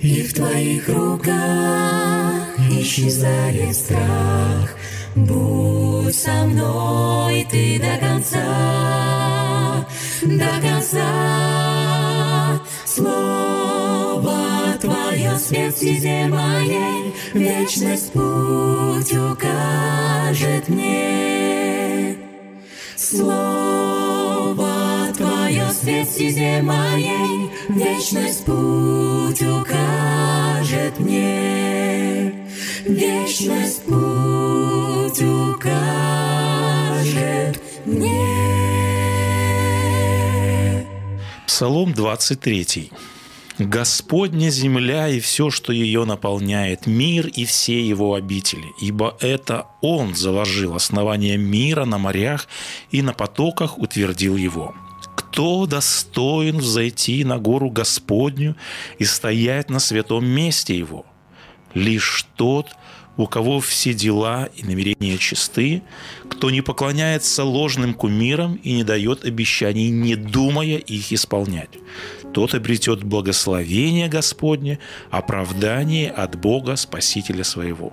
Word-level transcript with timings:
И 0.00 0.22
в 0.22 0.34
Твоих 0.34 0.88
руках 0.88 2.58
исчезает 2.70 3.74
страх. 3.74 4.70
Будь 5.14 6.14
со 6.14 6.44
мной 6.44 7.46
Ты 7.50 7.80
до 7.80 7.96
конца, 8.06 9.86
до 10.22 10.60
конца. 10.60 12.60
Слово 12.84 14.76
Твое 14.80 15.38
свет 15.38 15.76
стезе 15.76 16.26
моей, 16.26 17.14
Вечность 17.32 18.12
путь 18.12 19.12
укажет 19.12 20.68
мне. 20.68 22.16
Слово 22.96 23.45
стезе 26.16 26.62
моей, 26.62 27.50
Вечность 27.68 28.46
путь 28.46 29.42
укажет 29.42 30.98
мне. 30.98 32.32
Вечность 32.86 33.84
путь 33.84 35.20
укажет 35.20 35.60
мне. 37.84 38.46
Псалом 41.46 41.92
23. 41.92 42.90
«Господня 43.58 44.48
земля 44.48 45.08
и 45.08 45.20
все, 45.20 45.50
что 45.50 45.72
ее 45.72 46.06
наполняет, 46.06 46.86
мир 46.86 47.26
и 47.26 47.44
все 47.44 47.86
его 47.86 48.14
обители, 48.14 48.72
ибо 48.80 49.18
это 49.20 49.66
Он 49.82 50.14
заложил 50.14 50.74
основание 50.74 51.36
мира 51.36 51.84
на 51.84 51.98
морях 51.98 52.48
и 52.90 53.02
на 53.02 53.12
потоках 53.12 53.78
утвердил 53.78 54.36
его. 54.36 54.74
Кто 55.36 55.66
достоин 55.66 56.56
взойти 56.56 57.22
на 57.22 57.36
гору 57.36 57.68
Господню 57.68 58.56
и 58.98 59.04
стоять 59.04 59.68
на 59.68 59.80
святом 59.80 60.24
месте 60.24 60.78
его? 60.78 61.04
Лишь 61.74 62.24
тот, 62.36 62.68
у 63.18 63.26
кого 63.26 63.60
все 63.60 63.92
дела 63.92 64.48
и 64.56 64.64
намерения 64.64 65.18
чисты, 65.18 65.82
кто 66.30 66.50
не 66.50 66.62
поклоняется 66.62 67.44
ложным 67.44 67.92
кумирам 67.92 68.54
и 68.54 68.72
не 68.72 68.82
дает 68.82 69.26
обещаний, 69.26 69.90
не 69.90 70.16
думая 70.16 70.78
их 70.78 71.12
исполнять. 71.12 71.80
Тот 72.32 72.54
обретет 72.54 73.04
благословение 73.04 74.08
Господне, 74.08 74.78
оправдание 75.10 76.10
от 76.12 76.40
Бога, 76.40 76.76
Спасителя 76.76 77.44
своего. 77.44 77.92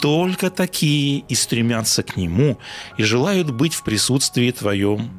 Только 0.00 0.50
такие 0.50 1.20
и 1.28 1.36
стремятся 1.36 2.02
к 2.02 2.16
Нему 2.16 2.58
и 2.98 3.04
желают 3.04 3.52
быть 3.52 3.74
в 3.74 3.84
присутствии 3.84 4.50
Твоем, 4.50 5.12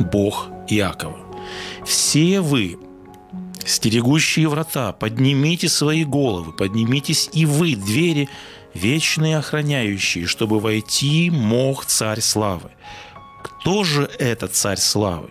Бог 0.00 0.48
Иакова. 0.76 1.18
Все 1.84 2.40
вы, 2.40 2.78
стерегущие 3.64 4.48
врата, 4.48 4.92
поднимите 4.92 5.68
свои 5.68 6.04
головы, 6.04 6.52
поднимитесь 6.52 7.28
и 7.32 7.46
вы, 7.46 7.76
двери, 7.76 8.28
вечные 8.74 9.38
охраняющие, 9.38 10.26
чтобы 10.26 10.60
войти 10.60 11.30
мог 11.30 11.84
царь 11.84 12.20
славы. 12.20 12.70
Кто 13.42 13.84
же 13.84 14.10
этот 14.18 14.54
царь 14.54 14.78
славы? 14.78 15.30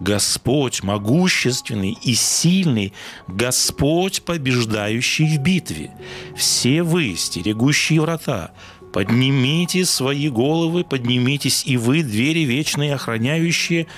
Господь 0.00 0.84
могущественный 0.84 1.98
и 2.02 2.14
сильный, 2.14 2.92
Господь, 3.26 4.22
побеждающий 4.22 5.36
в 5.36 5.40
битве. 5.40 5.90
Все 6.36 6.84
вы, 6.84 7.16
стерегущие 7.16 8.00
врата, 8.00 8.52
поднимите 8.92 9.84
свои 9.84 10.28
головы, 10.28 10.84
поднимитесь 10.84 11.64
и 11.66 11.76
вы, 11.76 12.04
двери 12.04 12.40
вечные 12.40 12.94
охраняющие, 12.94 13.88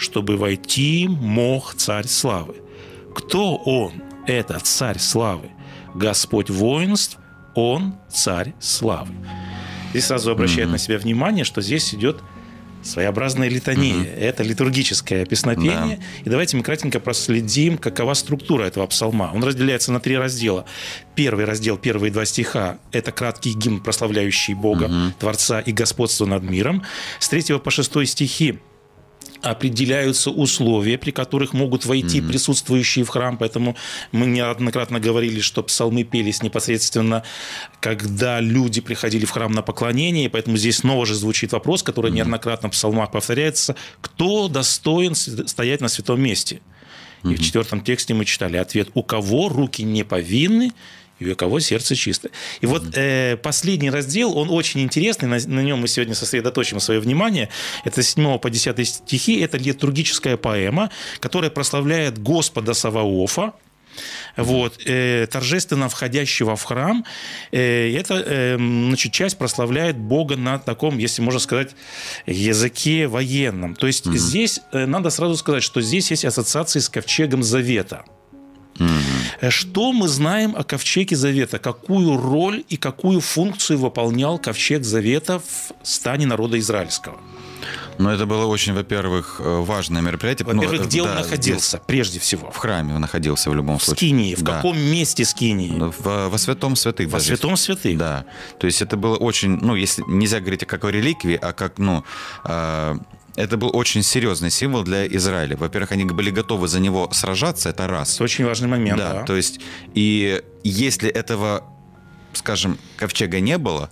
чтобы 0.00 0.38
войти 0.38 1.06
мог 1.08 1.74
царь 1.74 2.06
славы. 2.06 2.56
Кто 3.14 3.56
он, 3.56 3.92
этот 4.26 4.66
царь 4.66 4.98
славы? 4.98 5.50
Господь 5.94 6.48
воинств, 6.48 7.18
он 7.54 7.96
царь 8.10 8.54
славы. 8.60 9.12
Здесь 9.90 10.06
сразу 10.06 10.30
обращает 10.30 10.68
mm-hmm. 10.68 10.72
на 10.72 10.78
себя 10.78 10.98
внимание, 10.98 11.44
что 11.44 11.60
здесь 11.60 11.94
идет 11.94 12.22
своеобразная 12.82 13.50
литания. 13.50 13.94
Mm-hmm. 13.94 14.18
Это 14.18 14.42
литургическое 14.42 15.26
песнопение. 15.26 15.96
Да. 15.98 16.04
И 16.24 16.30
давайте 16.30 16.56
мы 16.56 16.62
кратенько 16.62 16.98
проследим, 16.98 17.76
какова 17.76 18.14
структура 18.14 18.64
этого 18.64 18.86
псалма. 18.86 19.30
Он 19.34 19.44
разделяется 19.44 19.92
на 19.92 20.00
три 20.00 20.16
раздела. 20.16 20.64
Первый 21.14 21.44
раздел, 21.44 21.76
первые 21.76 22.10
два 22.10 22.24
стиха– 22.24 22.78
это 22.92 23.12
краткий 23.12 23.52
гимн, 23.52 23.80
прославляющий 23.80 24.54
Бога, 24.54 24.86
mm-hmm. 24.86 25.12
Творца 25.18 25.60
и 25.60 25.72
господство 25.72 26.24
над 26.24 26.42
миром. 26.42 26.84
С 27.18 27.28
третьего 27.28 27.58
по 27.58 27.70
шестой 27.70 28.06
стихи 28.06 28.60
определяются 29.42 30.30
условия, 30.30 30.98
при 30.98 31.10
которых 31.10 31.52
могут 31.52 31.84
войти 31.86 32.20
mm-hmm. 32.20 32.28
присутствующие 32.28 33.04
в 33.04 33.08
храм. 33.08 33.36
Поэтому 33.38 33.76
мы 34.12 34.26
неоднократно 34.26 35.00
говорили, 35.00 35.40
что 35.40 35.62
псалмы 35.62 36.04
пелись 36.04 36.42
непосредственно, 36.42 37.22
когда 37.80 38.40
люди 38.40 38.80
приходили 38.80 39.24
в 39.24 39.30
храм 39.30 39.52
на 39.52 39.62
поклонение. 39.62 40.28
Поэтому 40.30 40.56
здесь 40.56 40.78
снова 40.78 41.06
же 41.06 41.14
звучит 41.14 41.52
вопрос, 41.52 41.82
который 41.82 42.10
mm-hmm. 42.10 42.14
неоднократно 42.14 42.68
в 42.68 42.72
псалмах 42.72 43.10
повторяется. 43.10 43.76
Кто 44.00 44.48
достоин 44.48 45.14
стоять 45.14 45.80
на 45.80 45.88
святом 45.88 46.20
месте? 46.20 46.60
И 47.24 47.34
в 47.34 47.42
четвертом 47.42 47.82
тексте 47.82 48.14
мы 48.14 48.24
читали 48.24 48.56
ответ 48.56 48.88
«У 48.94 49.02
кого 49.02 49.48
руки 49.48 49.82
не 49.82 50.04
повинны, 50.04 50.72
и 51.20 51.30
у 51.30 51.36
кого 51.36 51.60
сердце 51.60 51.94
чисто. 51.94 52.30
И 52.60 52.66
вот 52.66 52.96
э, 52.96 53.36
последний 53.36 53.90
раздел, 53.90 54.36
он 54.36 54.50
очень 54.50 54.80
интересный, 54.80 55.28
на, 55.28 55.38
на 55.46 55.60
нем 55.60 55.80
мы 55.80 55.88
сегодня 55.88 56.14
сосредоточим 56.14 56.80
свое 56.80 56.98
внимание. 56.98 57.48
Это 57.84 58.02
с 58.02 58.14
7 58.14 58.38
по 58.38 58.50
10 58.50 58.88
стихи, 58.88 59.40
это 59.40 59.58
литургическая 59.58 60.36
поэма, 60.36 60.90
которая 61.20 61.50
прославляет 61.50 62.18
Господа 62.18 62.74
Саваофа, 62.74 63.52
вот, 64.36 64.78
э, 64.86 65.26
торжественно 65.30 65.88
входящего 65.88 66.56
в 66.56 66.62
храм. 66.64 67.04
Э, 67.52 67.92
это 67.92 68.14
э, 68.14 68.56
значит, 68.56 69.12
часть 69.12 69.38
прославляет 69.38 69.96
Бога 69.98 70.36
на 70.36 70.58
таком, 70.58 70.98
если 70.98 71.22
можно 71.22 71.40
сказать, 71.40 71.74
языке 72.26 73.06
военном. 73.06 73.74
То 73.74 73.86
есть 73.86 74.06
mm 74.06 74.16
здесь 74.16 74.60
э, 74.72 74.86
надо 74.86 75.10
сразу 75.10 75.36
сказать, 75.36 75.62
что 75.62 75.80
здесь 75.80 76.10
есть 76.10 76.24
ассоциации 76.24 76.78
с 76.78 76.88
ковчегом 76.88 77.42
Завета. 77.42 78.04
Угу. 78.78 78.88
Что 79.48 79.92
мы 79.92 80.08
знаем 80.08 80.54
о 80.56 80.64
ковчеге 80.64 81.16
Завета? 81.16 81.58
Какую 81.58 82.16
роль 82.16 82.64
и 82.68 82.76
какую 82.76 83.20
функцию 83.20 83.78
выполнял 83.78 84.38
ковчег 84.38 84.84
Завета 84.84 85.38
в 85.38 85.72
стане 85.82 86.26
народа 86.26 86.58
израильского? 86.58 87.18
Но 87.98 88.10
это 88.10 88.24
было 88.24 88.46
очень, 88.46 88.72
во-первых, 88.72 89.40
э, 89.40 89.60
важное 89.60 90.00
мероприятие. 90.00 90.46
Во-первых, 90.46 90.80
ну, 90.80 90.86
где 90.86 91.02
да, 91.02 91.10
он 91.10 91.14
находился, 91.16 91.76
где... 91.76 91.86
прежде 91.86 92.18
всего? 92.18 92.50
В 92.50 92.56
храме 92.56 92.94
он 92.94 93.00
находился 93.02 93.50
в 93.50 93.54
любом 93.54 93.78
в 93.78 93.82
случае. 93.82 94.08
Скинии. 94.08 94.34
В 94.34 94.42
да. 94.42 94.56
каком 94.56 94.78
месте 94.78 95.24
Скинии? 95.24 95.70
Ну, 95.70 95.92
в, 95.92 96.28
во 96.28 96.38
святом 96.38 96.76
святых. 96.76 97.08
Во 97.08 97.18
даже. 97.18 97.26
святом 97.26 97.56
святых? 97.56 97.98
Да. 97.98 98.24
То 98.58 98.66
есть 98.66 98.80
это 98.80 98.96
было 98.96 99.16
очень, 99.16 99.58
ну, 99.60 99.74
если 99.74 100.02
нельзя 100.08 100.40
говорить 100.40 100.64
как 100.66 100.84
о 100.84 100.90
реликвии, 100.90 101.38
а 101.40 101.52
как, 101.52 101.78
ну, 101.78 102.02
э, 102.44 102.98
это 103.36 103.56
был 103.56 103.70
очень 103.72 104.02
серьезный 104.02 104.50
символ 104.50 104.82
для 104.82 105.06
Израиля. 105.06 105.56
Во-первых, 105.56 105.92
они 105.92 106.04
были 106.04 106.30
готовы 106.30 106.68
за 106.68 106.80
него 106.80 107.08
сражаться, 107.12 107.68
это 107.70 107.86
раз. 107.86 108.14
Это 108.14 108.24
очень 108.24 108.44
важный 108.44 108.68
момент. 108.68 108.98
Да, 108.98 109.12
Да, 109.12 109.22
то 109.24 109.36
есть, 109.36 109.60
и 109.94 110.42
если 110.64 111.08
этого, 111.08 111.64
скажем, 112.32 112.78
ковчега 112.96 113.40
не 113.40 113.58
было, 113.58 113.90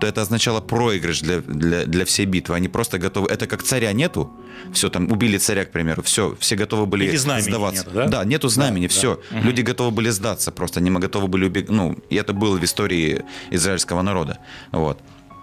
то 0.00 0.06
это 0.06 0.22
означало 0.22 0.60
проигрыш 0.60 1.20
для, 1.20 1.40
для, 1.40 1.84
для 1.84 2.04
всей 2.04 2.24
битвы. 2.24 2.56
Они 2.56 2.68
просто 2.68 2.98
готовы... 2.98 3.28
Это 3.28 3.46
как 3.46 3.62
царя 3.62 3.92
нету, 3.92 4.32
все, 4.72 4.88
там, 4.88 5.12
убили 5.12 5.36
царя, 5.36 5.64
к 5.66 5.70
примеру, 5.70 6.02
все, 6.02 6.36
все 6.40 6.56
готовы 6.56 6.86
были 6.86 7.04
Или 7.04 7.16
сдаваться. 7.16 7.84
нету, 7.84 8.08
да? 8.08 8.24
нету 8.24 8.48
знамени, 8.48 8.86
Да, 8.86 8.92
все. 8.92 9.20
Люди 9.30 9.60
готовы 9.60 9.90
были 9.90 10.08
сдаться 10.08 10.50
просто, 10.52 10.80
они 10.80 10.90
готовы 10.90 11.28
были 11.28 11.44
убегать. 11.44 11.70
Ну, 11.70 11.96
и 12.08 12.16
это 12.16 12.32
было 12.32 12.56
в 12.56 12.64
истории 12.64 13.24
израильского 13.50 14.02
народа. 14.02 14.38
Вот. 14.72 14.98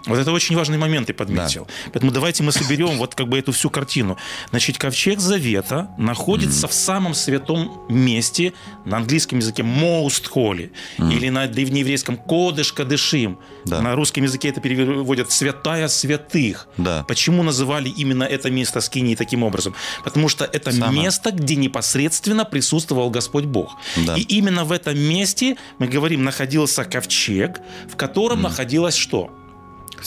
Вот 0.06 0.18
это 0.18 0.32
очень 0.32 0.56
важный 0.56 0.78
момент 0.78 1.08
ты 1.08 1.14
подметил. 1.14 1.66
Поэтому 1.92 2.12
давайте 2.12 2.42
мы 2.42 2.52
соберем 2.52 2.98
вот 2.98 3.14
как 3.14 3.28
бы 3.28 3.38
эту 3.38 3.52
всю 3.52 3.70
картину. 3.70 4.16
Значит, 4.50 4.78
ковчег 4.78 5.20
Завета 5.20 5.90
находится 5.98 6.68
в 6.68 6.72
самом 6.72 7.14
святом 7.14 7.82
месте, 7.88 8.52
на 8.84 8.98
английском 8.98 9.38
языке 9.38 9.62
most 9.62 10.30
holy, 10.34 10.70
или 10.98 11.28
на 11.28 11.46
древнееврейском 11.46 12.16
кодыш 12.16 12.72
кадышим. 12.72 13.38
Да. 13.64 13.80
На 13.80 13.94
русском 13.94 14.24
языке 14.24 14.48
это 14.48 14.60
переводят 14.60 15.30
святая 15.30 15.88
святых. 15.88 16.68
Да. 16.76 17.04
Почему 17.08 17.42
называли 17.42 17.88
именно 17.88 18.24
это 18.24 18.50
место 18.50 18.80
Скинии 18.80 19.14
таким 19.14 19.42
образом? 19.42 19.74
Потому 20.04 20.28
что 20.28 20.44
это 20.44 20.72
Самое. 20.72 21.02
место, 21.02 21.30
где 21.32 21.56
непосредственно 21.56 22.44
присутствовал 22.44 23.10
Господь 23.10 23.44
Бог. 23.44 23.76
Да. 23.96 24.16
И 24.16 24.22
именно 24.22 24.64
в 24.64 24.72
этом 24.72 24.98
месте, 24.98 25.56
мы 25.78 25.88
говорим, 25.88 26.24
находился 26.24 26.84
ковчег, 26.84 27.60
в 27.90 27.96
котором 27.96 28.42
находилось 28.42 28.94
что? 28.94 29.37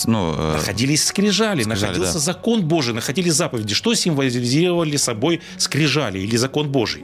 Ну, 0.06 0.34
э, 0.38 0.54
Находились 0.54 1.06
скрижали, 1.06 1.64
скрижали, 1.64 1.82
находился 1.82 2.14
да. 2.14 2.20
закон 2.20 2.62
Божий, 2.68 2.94
находились 2.94 3.34
заповеди. 3.34 3.74
Что 3.74 3.94
символизировали 3.94 4.98
собой 4.98 5.42
скрижали 5.58 6.20
или 6.20 6.36
закон 6.38 6.70
Божий? 6.72 7.04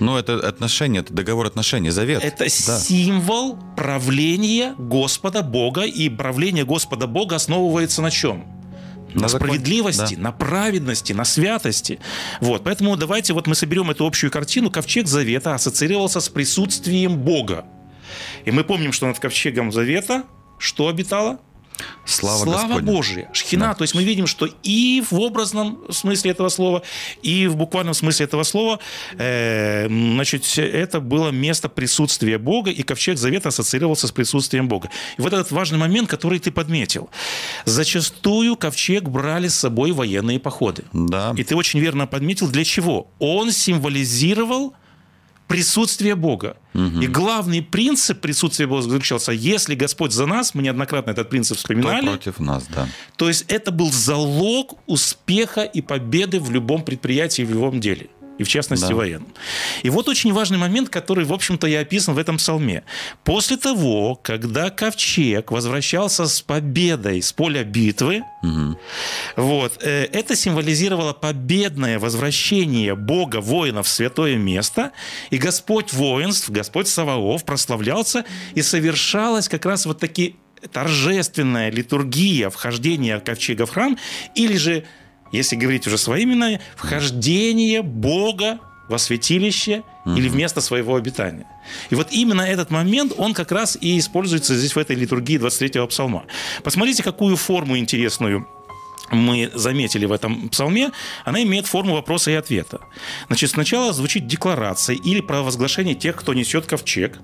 ну, 0.00 0.16
это 0.16 0.36
отношения, 0.48 1.00
это 1.00 1.12
договор 1.12 1.46
отношений, 1.46 1.90
завет. 1.90 2.24
Это 2.24 2.44
Да. 2.66 2.78
символ 2.80 3.58
правления 3.76 4.74
Господа 4.78 5.42
Бога, 5.42 5.82
и 5.82 6.08
правление 6.08 6.64
Господа 6.64 7.06
Бога 7.06 7.36
основывается 7.36 8.00
на 8.00 8.10
чем? 8.10 8.44
На, 9.12 9.22
На 9.22 9.28
справедливости, 9.28 10.14
да. 10.14 10.20
на 10.22 10.32
праведности, 10.32 11.12
на 11.12 11.24
святости. 11.24 11.98
Вот, 12.40 12.64
поэтому 12.64 12.96
давайте 12.96 13.32
вот 13.34 13.46
мы 13.46 13.54
соберем 13.54 13.90
эту 13.90 14.06
общую 14.06 14.30
картину. 14.30 14.70
Ковчег 14.70 15.06
Завета 15.06 15.54
ассоциировался 15.54 16.20
с 16.20 16.28
присутствием 16.28 17.18
Бога. 17.18 17.64
И 18.46 18.50
мы 18.52 18.64
помним, 18.64 18.92
что 18.92 19.06
над 19.06 19.18
Ковчегом 19.18 19.70
Завета 19.72 20.22
что 20.58 20.88
обитало? 20.88 21.40
Слава, 22.04 22.44
Господня. 22.44 22.82
Божия, 22.82 23.30
шхина. 23.32 23.68
Да. 23.68 23.74
То 23.74 23.82
есть 23.82 23.94
мы 23.94 24.02
видим, 24.02 24.26
что 24.26 24.48
и 24.62 25.02
в 25.08 25.18
образном 25.20 25.80
смысле 25.90 26.32
этого 26.32 26.48
слова, 26.48 26.82
и 27.22 27.46
в 27.46 27.56
буквальном 27.56 27.94
смысле 27.94 28.26
этого 28.26 28.42
слова, 28.42 28.80
э, 29.18 29.86
значит, 29.88 30.44
это 30.58 31.00
было 31.00 31.30
место 31.30 31.68
присутствия 31.68 32.38
Бога, 32.38 32.70
и 32.70 32.82
ковчег 32.82 33.18
Завета 33.18 33.48
ассоциировался 33.48 34.06
с 34.06 34.12
присутствием 34.12 34.68
Бога. 34.68 34.90
И 35.18 35.22
вот 35.22 35.32
этот 35.32 35.50
важный 35.52 35.78
момент, 35.78 36.08
который 36.08 36.38
ты 36.38 36.50
подметил. 36.50 37.10
Зачастую 37.64 38.56
ковчег 38.56 39.04
брали 39.04 39.48
с 39.48 39.54
собой 39.54 39.92
военные 39.92 40.40
походы. 40.40 40.84
Да. 40.92 41.34
И 41.36 41.44
ты 41.44 41.54
очень 41.54 41.80
верно 41.80 42.06
подметил, 42.06 42.48
для 42.48 42.64
чего? 42.64 43.08
Он 43.18 43.52
символизировал 43.52 44.74
присутствие 45.50 46.14
Бога. 46.14 46.56
И 46.74 47.06
главный 47.08 47.60
принцип 47.60 48.20
присутствия 48.20 48.66
Бога 48.66 48.82
заключался, 48.82 49.32
если 49.32 49.74
Господь 49.74 50.12
за 50.12 50.26
нас, 50.26 50.54
мы 50.54 50.62
неоднократно 50.62 51.10
этот 51.10 51.28
принцип 51.28 51.56
Кто 51.56 51.62
вспоминали, 51.62 52.06
против 52.06 52.38
нас, 52.38 52.66
да. 52.74 52.86
то 53.16 53.28
есть 53.28 53.44
это 53.48 53.72
был 53.72 53.90
залог 53.90 54.78
успеха 54.86 55.62
и 55.62 55.80
победы 55.80 56.38
в 56.38 56.50
любом 56.52 56.84
предприятии, 56.84 57.42
в 57.42 57.50
любом 57.50 57.80
деле. 57.80 58.06
И 58.40 58.42
в 58.42 58.48
частности 58.48 58.88
Да. 58.88 58.94
военном. 58.94 59.28
И 59.82 59.90
вот 59.90 60.08
очень 60.08 60.32
важный 60.32 60.56
момент, 60.56 60.88
который, 60.88 61.26
в 61.26 61.32
общем-то, 61.32 61.66
и 61.66 61.74
описан 61.74 62.14
в 62.14 62.18
этом 62.18 62.38
псалме. 62.38 62.84
После 63.22 63.58
того, 63.58 64.14
когда 64.14 64.70
ковчег 64.70 65.50
возвращался 65.52 66.24
с 66.24 66.40
победой 66.40 67.20
с 67.20 67.34
поля 67.34 67.64
битвы, 67.64 68.22
вот, 69.36 69.82
э, 69.82 70.04
это 70.04 70.34
символизировало 70.36 71.12
победное 71.12 71.98
возвращение 71.98 72.94
Бога 72.94 73.42
воинов 73.42 73.86
в 73.86 73.90
святое 73.90 74.36
место, 74.36 74.92
и 75.28 75.36
Господь 75.36 75.92
воинств, 75.92 76.48
Господь 76.48 76.88
Саваоф 76.88 77.44
прославлялся, 77.44 78.24
и 78.54 78.62
совершалась 78.62 79.50
как 79.50 79.66
раз 79.66 79.84
вот 79.84 79.98
такие 79.98 80.36
торжественная 80.72 81.70
литургия 81.70 82.48
вхождения 82.48 83.20
ковчега 83.20 83.66
в 83.66 83.70
храм, 83.70 83.98
или 84.34 84.56
же, 84.56 84.84
если 85.32 85.56
говорить 85.56 85.86
уже 85.86 85.98
своими, 85.98 86.60
вхождение 86.76 87.82
Бога 87.82 88.58
во 88.88 88.98
святилище 88.98 89.84
или 90.04 90.28
в 90.28 90.34
место 90.34 90.60
своего 90.60 90.96
обитания. 90.96 91.46
И 91.90 91.94
вот 91.94 92.08
именно 92.10 92.42
этот 92.42 92.70
момент, 92.70 93.12
он 93.16 93.34
как 93.34 93.52
раз 93.52 93.78
и 93.80 93.98
используется 93.98 94.56
здесь 94.56 94.74
в 94.74 94.78
этой 94.78 94.96
литургии 94.96 95.38
23-го 95.38 95.86
псалма. 95.86 96.24
Посмотрите, 96.64 97.02
какую 97.02 97.36
форму 97.36 97.78
интересную 97.78 98.48
мы 99.12 99.50
заметили 99.54 100.06
в 100.06 100.12
этом 100.12 100.48
псалме, 100.50 100.90
она 101.24 101.42
имеет 101.42 101.66
форму 101.66 101.94
вопроса 101.94 102.30
и 102.30 102.34
ответа. 102.34 102.80
Значит, 103.26 103.50
сначала 103.50 103.92
звучит 103.92 104.26
декларация 104.26 104.96
или 104.96 105.20
провозглашение 105.20 105.94
тех, 105.94 106.16
кто 106.16 106.32
несет 106.34 106.66
ковчег. 106.66 107.18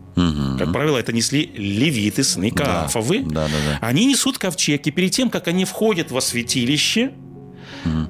Как 0.59 0.73
правило, 0.73 0.99
это 0.99 1.13
несли 1.13 1.47
левиты, 1.55 2.25
сыны 2.25 2.51
Каафовы. 2.51 3.23
Да, 3.23 3.47
да, 3.47 3.49
да. 3.49 3.79
Они 3.81 4.07
несут 4.07 4.39
ковчег, 4.39 4.87
и 4.87 4.91
перед 4.91 5.13
тем, 5.13 5.31
как 5.31 5.49
они 5.49 5.65
входят 5.65 6.11
во 6.11 6.21
святилище, 6.21 7.13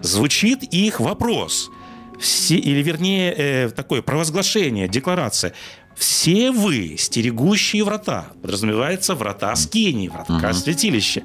звучит 0.02 0.62
их 0.62 1.00
вопрос. 1.00 1.70
Все, 2.18 2.56
или 2.56 2.82
вернее, 2.82 3.34
э, 3.36 3.70
такое 3.70 4.02
провозглашение, 4.02 4.88
декларация. 4.88 5.52
Все 5.96 6.50
вы, 6.50 6.96
стерегущие 6.98 7.82
врата, 7.82 8.26
подразумевается 8.42 9.14
врата 9.14 9.56
Скинии, 9.56 10.08
врата 10.08 10.52
святилища, 10.52 11.22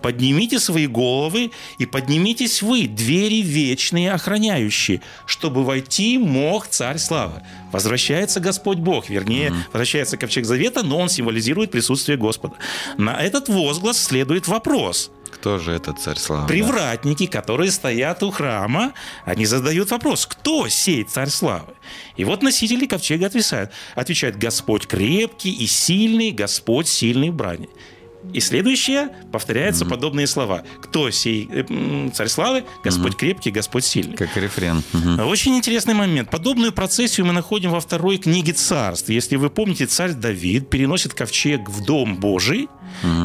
поднимите 0.00 0.60
свои 0.60 0.86
головы 0.86 1.50
и 1.78 1.86
поднимитесь 1.86 2.62
вы, 2.62 2.86
двери 2.86 3.42
вечные 3.42 4.12
охраняющие, 4.12 5.00
чтобы 5.26 5.64
войти 5.64 6.18
мог 6.18 6.68
царь 6.68 6.98
славы. 6.98 7.42
Возвращается 7.72 8.38
Господь 8.38 8.78
Бог, 8.78 9.10
вернее, 9.10 9.52
возвращается 9.72 10.16
ковчег 10.16 10.44
завета, 10.44 10.84
но 10.84 10.98
он 10.98 11.08
символизирует 11.08 11.72
присутствие 11.72 12.16
Господа. 12.16 12.54
На 12.96 13.20
этот 13.20 13.48
возглас 13.48 14.00
следует 14.00 14.46
вопрос– 14.46 15.10
Кто 15.42 15.58
же 15.58 15.72
этот 15.72 15.98
царь 15.98 16.18
славы? 16.18 16.46
Привратники, 16.46 17.26
которые 17.26 17.72
стоят 17.72 18.22
у 18.22 18.30
храма, 18.30 18.92
они 19.24 19.44
задают 19.44 19.90
вопрос, 19.90 20.24
кто 20.24 20.68
сей 20.68 21.02
царь 21.02 21.30
славы? 21.30 21.74
И 22.16 22.22
вот 22.22 22.44
носители 22.44 22.86
ковчега 22.86 23.26
отвечают, 23.26 23.72
отвечают 23.96 24.36
Господь 24.36 24.86
крепкий 24.86 25.50
и 25.50 25.66
сильный, 25.66 26.30
Господь 26.30 26.86
сильный 26.86 27.30
в 27.30 27.34
брани. 27.34 27.68
И 28.32 28.38
следующее 28.38 29.08
повторяются 29.32 29.84
подобные 29.84 30.28
слова. 30.28 30.62
Кто 30.80 31.10
сей 31.10 31.48
э, 31.50 32.10
царь 32.14 32.28
славы? 32.28 32.62
Господь 32.84 33.16
крепкий, 33.16 33.50
Господь 33.50 33.84
сильный. 33.84 34.16
Как 34.16 34.36
рефрен. 34.36 34.84
Мгм. 34.92 35.26
Очень 35.26 35.56
интересный 35.56 35.94
момент. 35.94 36.30
Подобную 36.30 36.72
процессию 36.72 37.26
мы 37.26 37.32
находим 37.32 37.72
во 37.72 37.80
второй 37.80 38.18
книге 38.18 38.52
царств. 38.52 39.08
Если 39.08 39.34
вы 39.34 39.50
помните, 39.50 39.86
царь 39.86 40.12
Давид 40.12 40.70
переносит 40.70 41.14
ковчег 41.14 41.68
в 41.68 41.84
дом 41.84 42.16
Божий, 42.16 42.68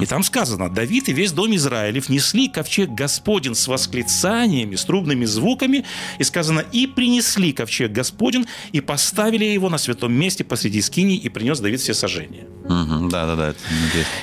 и 0.01 0.05
там 0.05 0.23
сказано, 0.23 0.69
Давид 0.69 1.09
и 1.09 1.13
весь 1.13 1.31
дом 1.31 1.55
Израилев 1.55 2.09
несли 2.09 2.47
ковчег 2.47 2.89
Господень 2.89 3.55
с 3.55 3.67
восклицаниями, 3.67 4.75
с 4.75 4.85
трубными 4.85 5.25
звуками, 5.25 5.85
и 6.19 6.23
сказано, 6.23 6.63
и 6.71 6.87
принесли 6.87 7.53
ковчег 7.53 7.91
Господень, 7.91 8.47
и 8.71 8.81
поставили 8.81 9.45
его 9.45 9.69
на 9.69 9.77
святом 9.77 10.13
месте 10.13 10.43
посреди 10.43 10.81
скинии, 10.81 11.17
и 11.17 11.29
принес 11.29 11.59
Давид 11.59 11.81
все 11.81 11.93
сожжения. 11.93 12.47
Да, 13.09 13.25
да, 13.25 13.35
да. 13.35 13.53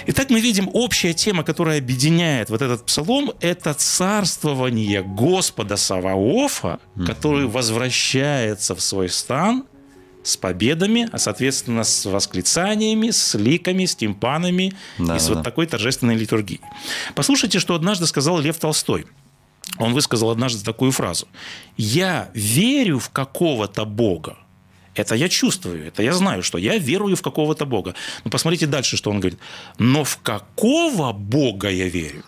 Итак, 0.07 0.31
мы 0.31 0.41
видим 0.41 0.69
общая 0.73 1.15
тема, 1.15 1.45
которая 1.45 1.79
объединяет 1.79 2.51
вот 2.51 2.63
этот 2.63 2.85
псалом, 2.85 3.33
это 3.41 3.75
царствование 3.75 5.03
Господа 5.03 5.77
Саваофа, 5.77 6.79
который 7.07 7.47
возвращается 7.47 8.75
в 8.75 8.81
свой 8.81 9.09
стан 9.09 9.65
с 10.25 10.37
победами, 10.37 11.09
а 11.12 11.19
соответственно 11.19 11.85
с 11.85 12.07
восклицаниями, 12.07 13.11
с 13.11 13.35
ликами, 13.35 13.85
с 13.85 13.95
тимпанами 13.95 14.73
Да, 14.99 15.16
и 15.16 15.19
с 15.19 15.26
да, 15.26 15.35
вот 15.35 15.45
такой 15.45 15.66
торжественной 15.66 16.16
литургией. 16.16 16.61
Послушайте, 17.14 17.61
что 17.61 17.75
однажды 17.75 18.07
сказал 18.07 18.40
Лев 18.40 18.59
Толстой. 18.59 19.07
Он 19.78 19.93
высказал 19.93 20.31
однажды 20.31 20.64
такую 20.64 20.93
фразу. 20.93 21.28
«Я 21.76 22.31
верю 22.35 22.99
в 22.99 23.11
какого-то 23.11 23.85
Бога, 23.85 24.37
это 24.95 25.14
я 25.16 25.28
чувствую, 25.28 25.87
это 25.87 26.02
я 26.02 26.12
знаю, 26.12 26.43
что 26.43 26.59
я 26.59 26.78
верую 26.78 27.16
в 27.16 27.23
какого-то 27.23 27.66
Бога. 27.66 27.95
Но 28.25 28.31
посмотрите 28.31 28.66
дальше, 28.66 28.97
что 28.97 29.11
он 29.11 29.21
говорит. 29.21 29.40
Но 29.78 30.04
в 30.04 30.19
какого 30.19 31.12
Бога 31.12 31.69
я 31.69 31.88
верю? 31.88 32.25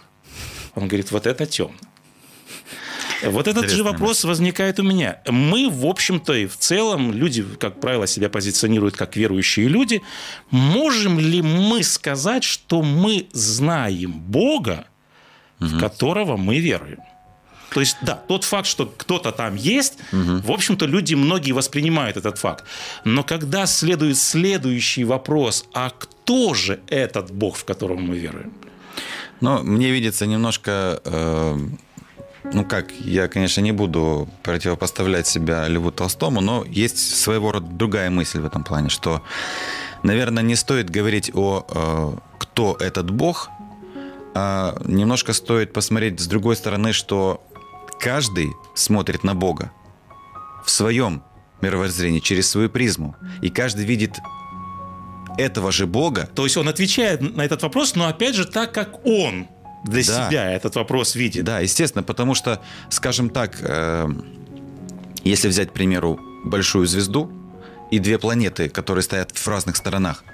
Он 0.75 0.89
говорит, 0.89 1.13
вот 1.13 1.27
это 1.27 1.47
темно. 1.47 1.77
Вот 3.25 3.49
этот 3.49 3.71
же 3.71 3.83
вопрос 3.83 4.25
возникает 4.25 4.79
у 4.81 4.83
меня. 4.83 5.19
Мы, 5.27 5.71
в 5.71 5.87
общем-то, 5.87 6.35
и 6.35 6.47
в 6.47 6.57
целом, 6.57 7.13
люди, 7.13 7.45
как 7.59 7.81
правило, 7.81 8.07
себя 8.07 8.29
позиционируют 8.29 8.97
как 8.97 9.17
верующие 9.17 9.69
люди. 9.69 10.03
Можем 10.51 11.19
ли 11.19 11.43
мы 11.43 11.83
сказать, 11.83 12.45
что 12.45 12.83
мы 12.83 13.27
знаем 13.33 14.13
Бога, 14.13 14.87
в 15.59 15.79
которого 15.79 16.37
мы 16.37 16.59
веруем? 16.59 16.99
То 17.71 17.81
есть, 17.81 17.97
да, 18.01 18.15
тот 18.15 18.45
факт, 18.45 18.67
что 18.67 18.87
кто-то 18.87 19.33
там 19.33 19.55
есть, 19.55 19.99
в 20.13 20.51
общем-то, 20.51 20.87
люди 20.87 21.15
многие 21.15 21.53
воспринимают 21.53 22.17
этот 22.17 22.39
факт. 22.39 22.65
Но 23.05 23.23
когда 23.23 23.67
следует 23.67 24.17
следующий 24.17 25.05
вопрос, 25.05 25.67
а 25.75 25.91
кто 25.91 26.55
же 26.55 26.81
этот 26.87 27.31
Бог, 27.31 27.57
в 27.57 27.65
которого 27.65 27.99
мы 27.99 28.17
веруем? 28.17 28.53
Но 29.41 29.63
мне 29.63 29.91
видится 29.91 30.27
немножко, 30.27 31.01
э, 31.05 31.59
ну 32.53 32.65
как, 32.65 32.93
я, 32.93 33.29
конечно, 33.29 33.61
не 33.61 33.73
буду 33.73 34.29
противопоставлять 34.43 35.27
себя 35.27 35.69
Льву 35.69 35.91
Толстому, 35.91 36.41
но 36.41 36.65
есть 36.65 36.99
своего 37.17 37.53
рода 37.53 37.67
другая 37.67 38.11
мысль 38.11 38.41
в 38.41 38.47
этом 38.47 38.65
плане, 38.65 38.89
что, 38.89 39.23
наверное, 40.03 40.43
не 40.43 40.57
стоит 40.57 40.91
говорить 40.91 41.31
о 41.35 41.67
э, 41.69 42.19
кто 42.39 42.77
этот 42.81 43.11
Бог, 43.11 43.51
а 44.35 44.79
немножко 44.85 45.33
стоит 45.33 45.73
посмотреть 45.73 46.21
с 46.21 46.27
другой 46.27 46.57
стороны, 46.57 46.93
что 46.93 47.43
каждый 47.99 48.53
смотрит 48.75 49.25
на 49.25 49.35
Бога 49.35 49.73
в 50.65 50.71
своем 50.71 51.23
мировоззрении, 51.63 52.21
через 52.21 52.49
свою 52.51 52.69
призму. 52.69 53.17
И 53.41 53.49
каждый 53.49 53.85
видит 53.85 54.19
этого 55.39 55.73
же 55.73 55.87
Бога. 55.87 56.29
То 56.35 56.45
есть 56.45 56.57
он 56.57 56.69
отвечает 56.69 57.21
на 57.21 57.43
этот 57.43 57.63
вопрос, 57.63 57.95
но 57.95 58.07
опять 58.09 58.35
же 58.35 58.45
так, 58.45 58.73
как 58.73 59.05
он 59.07 59.49
для 59.87 60.03
Да. 60.05 60.29
себя 60.29 60.51
этот 60.53 60.75
вопрос 60.77 61.15
видит. 61.15 61.45
Да, 61.45 61.61
естественно, 61.61 62.03
потому 62.03 62.35
что, 62.35 62.61
скажем 62.91 63.31
так, 63.31 63.57
э, 63.61 64.09
если 65.25 65.49
взять, 65.49 65.71
к 65.71 65.73
примеру, 65.73 66.19
большую 66.45 66.87
звезду 66.87 67.31
и 67.91 67.99
две 67.99 68.19
планеты, 68.19 68.69
которые 68.69 69.03
стоят 69.03 69.33
в 69.37 69.49
разных 69.49 69.77
сторонах, 69.77 70.25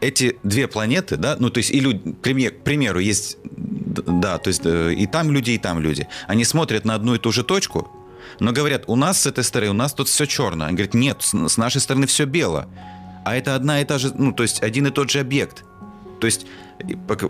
эти 0.00 0.36
две 0.42 0.66
планеты, 0.68 1.16
да, 1.16 1.36
ну 1.38 1.50
то 1.50 1.58
есть 1.58 1.70
и 1.70 1.80
люди, 1.80 1.98
к 2.12 2.26
приме- 2.26 2.50
к 2.50 2.62
примеру, 2.64 2.98
есть, 2.98 3.36
да, 3.44 4.38
то 4.38 4.48
есть 4.48 4.62
э, 4.64 4.92
и 4.94 5.06
там 5.06 5.30
люди, 5.30 5.52
и 5.52 5.58
там 5.58 5.80
люди, 5.80 6.06
они 6.28 6.44
смотрят 6.44 6.84
на 6.84 6.94
одну 6.94 7.14
и 7.14 7.18
ту 7.18 7.32
же 7.32 7.44
точку, 7.44 7.88
но 8.40 8.52
говорят, 8.52 8.84
у 8.86 8.96
нас 8.96 9.20
с 9.22 9.26
этой 9.26 9.44
стороны, 9.44 9.70
у 9.70 9.74
нас 9.74 9.92
тут 9.94 10.08
все 10.08 10.26
черно. 10.26 10.64
Они 10.66 10.74
говорят, 10.76 10.94
нет, 10.94 11.22
с 11.22 11.56
нашей 11.56 11.80
стороны 11.80 12.06
все 12.06 12.24
бело. 12.26 12.66
А 13.24 13.34
это 13.36 13.54
одна 13.54 13.80
и 13.80 13.84
та 13.84 13.98
же, 13.98 14.12
ну 14.14 14.32
то 14.32 14.42
есть 14.42 14.62
один 14.62 14.86
и 14.86 14.90
тот 14.90 15.10
же 15.10 15.20
объект. 15.20 15.64
То 16.20 16.26
есть 16.26 16.46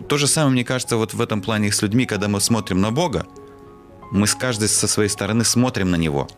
то 0.09 0.19
же 0.19 0.27
самое, 0.27 0.53
мне 0.53 0.65
кажется, 0.65 0.97
вот 0.97 1.15
в 1.15 1.21
этом 1.21 1.43
плане 1.43 1.73
с 1.73 1.83
людьми, 1.83 2.07
когда 2.07 2.29
мы 2.29 2.41
смотрим 2.41 2.81
на 2.81 2.91
Бога, 2.91 3.27
мы 4.13 4.27
с 4.27 4.35
каждой 4.35 4.69
со 4.69 4.87
своей 4.87 5.09
стороны 5.09 5.45
смотрим 5.45 5.91
на 5.91 5.97
Него. 5.97 6.29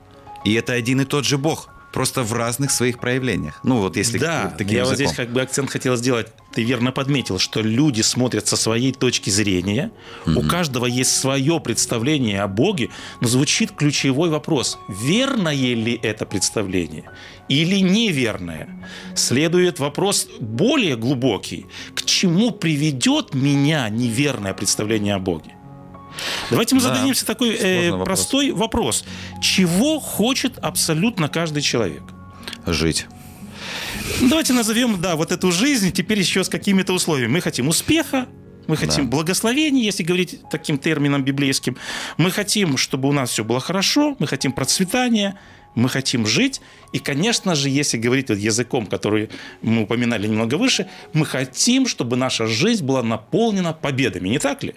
И 0.44 0.54
это 0.54 0.72
один 0.72 1.00
и 1.00 1.04
тот 1.04 1.24
же 1.24 1.36
Бог, 1.38 1.68
просто 1.92 2.22
в 2.22 2.32
разных 2.32 2.70
своих 2.70 2.98
проявлениях. 2.98 3.60
Ну 3.62 3.78
вот 3.78 3.96
если 3.96 4.18
Да, 4.18 4.54
таким 4.56 4.76
я 4.76 4.84
вот 4.84 4.92
языком. 4.92 5.06
здесь 5.06 5.16
как 5.16 5.32
бы 5.32 5.40
акцент 5.40 5.70
хотел 5.70 5.96
сделать. 5.96 6.28
Ты 6.52 6.62
верно 6.62 6.92
подметил, 6.92 7.38
что 7.38 7.60
люди 7.60 8.00
смотрят 8.00 8.46
со 8.46 8.56
своей 8.56 8.92
точки 8.92 9.30
зрения. 9.30 9.90
У 10.26 10.42
каждого 10.42 10.86
есть 10.86 11.14
свое 11.16 11.60
представление 11.60 12.42
о 12.42 12.48
Боге, 12.48 12.90
но 13.20 13.28
звучит 13.28 13.72
ключевой 13.72 14.30
вопрос. 14.30 14.78
Верное 14.88 15.54
ли 15.54 15.98
это 16.02 16.26
представление 16.26 17.04
или 17.48 17.80
неверное? 17.80 18.68
Следует 19.14 19.78
вопрос 19.78 20.28
более 20.40 20.96
глубокий. 20.96 21.66
К 21.94 22.04
чему 22.04 22.50
приведет 22.50 23.34
меня 23.34 23.88
неверное 23.88 24.54
представление 24.54 25.14
о 25.14 25.18
Боге? 25.18 25.52
Давайте 26.50 26.74
мы 26.74 26.80
Да, 26.80 26.88
зададимся 26.88 27.26
такой 27.26 27.50
э, 27.56 27.90
вопрос. 27.90 28.06
простой 28.06 28.50
вопрос. 28.52 29.04
Чего 29.40 30.00
хочет 30.00 30.58
абсолютно 30.58 31.28
каждый 31.28 31.62
человек? 31.62 32.02
Жить. 32.66 33.06
Ну, 34.20 34.28
Давайте 34.30 34.52
назовем, 34.52 35.00
да, 35.00 35.16
вот 35.16 35.32
эту 35.32 35.52
жизнь 35.52 35.92
теперь 35.92 36.18
еще 36.18 36.42
с 36.42 36.48
какими-то 36.48 36.92
условиями. 36.92 37.32
Мы 37.32 37.40
хотим 37.40 37.68
успеха, 37.68 38.26
мы 38.66 38.76
хотим 38.76 39.04
Да. 39.04 39.10
благословения, 39.16 39.82
если 39.82 40.02
говорить 40.02 40.40
таким 40.50 40.78
термином 40.78 41.22
библейским. 41.24 41.76
Мы 42.16 42.30
хотим, 42.30 42.76
чтобы 42.76 43.08
у 43.08 43.12
нас 43.12 43.30
все 43.30 43.44
было 43.44 43.60
хорошо, 43.60 44.16
мы 44.18 44.26
хотим 44.26 44.52
процветания, 44.52 45.38
мы 45.74 45.88
хотим 45.88 46.26
жить. 46.26 46.60
И, 46.92 46.98
конечно 46.98 47.54
же, 47.54 47.68
если 47.68 47.98
говорить 47.98 48.30
вот 48.30 48.38
языком, 48.38 48.86
который 48.86 49.28
мы 49.62 49.82
упоминали 49.82 50.26
немного 50.26 50.56
выше, 50.56 50.86
мы 51.12 51.24
хотим, 51.26 51.86
чтобы 51.86 52.16
наша 52.16 52.46
жизнь 52.46 52.84
была 52.84 53.02
наполнена 53.02 53.72
победами, 53.72 54.28
не 54.28 54.38
так 54.38 54.62
ли? 54.62 54.74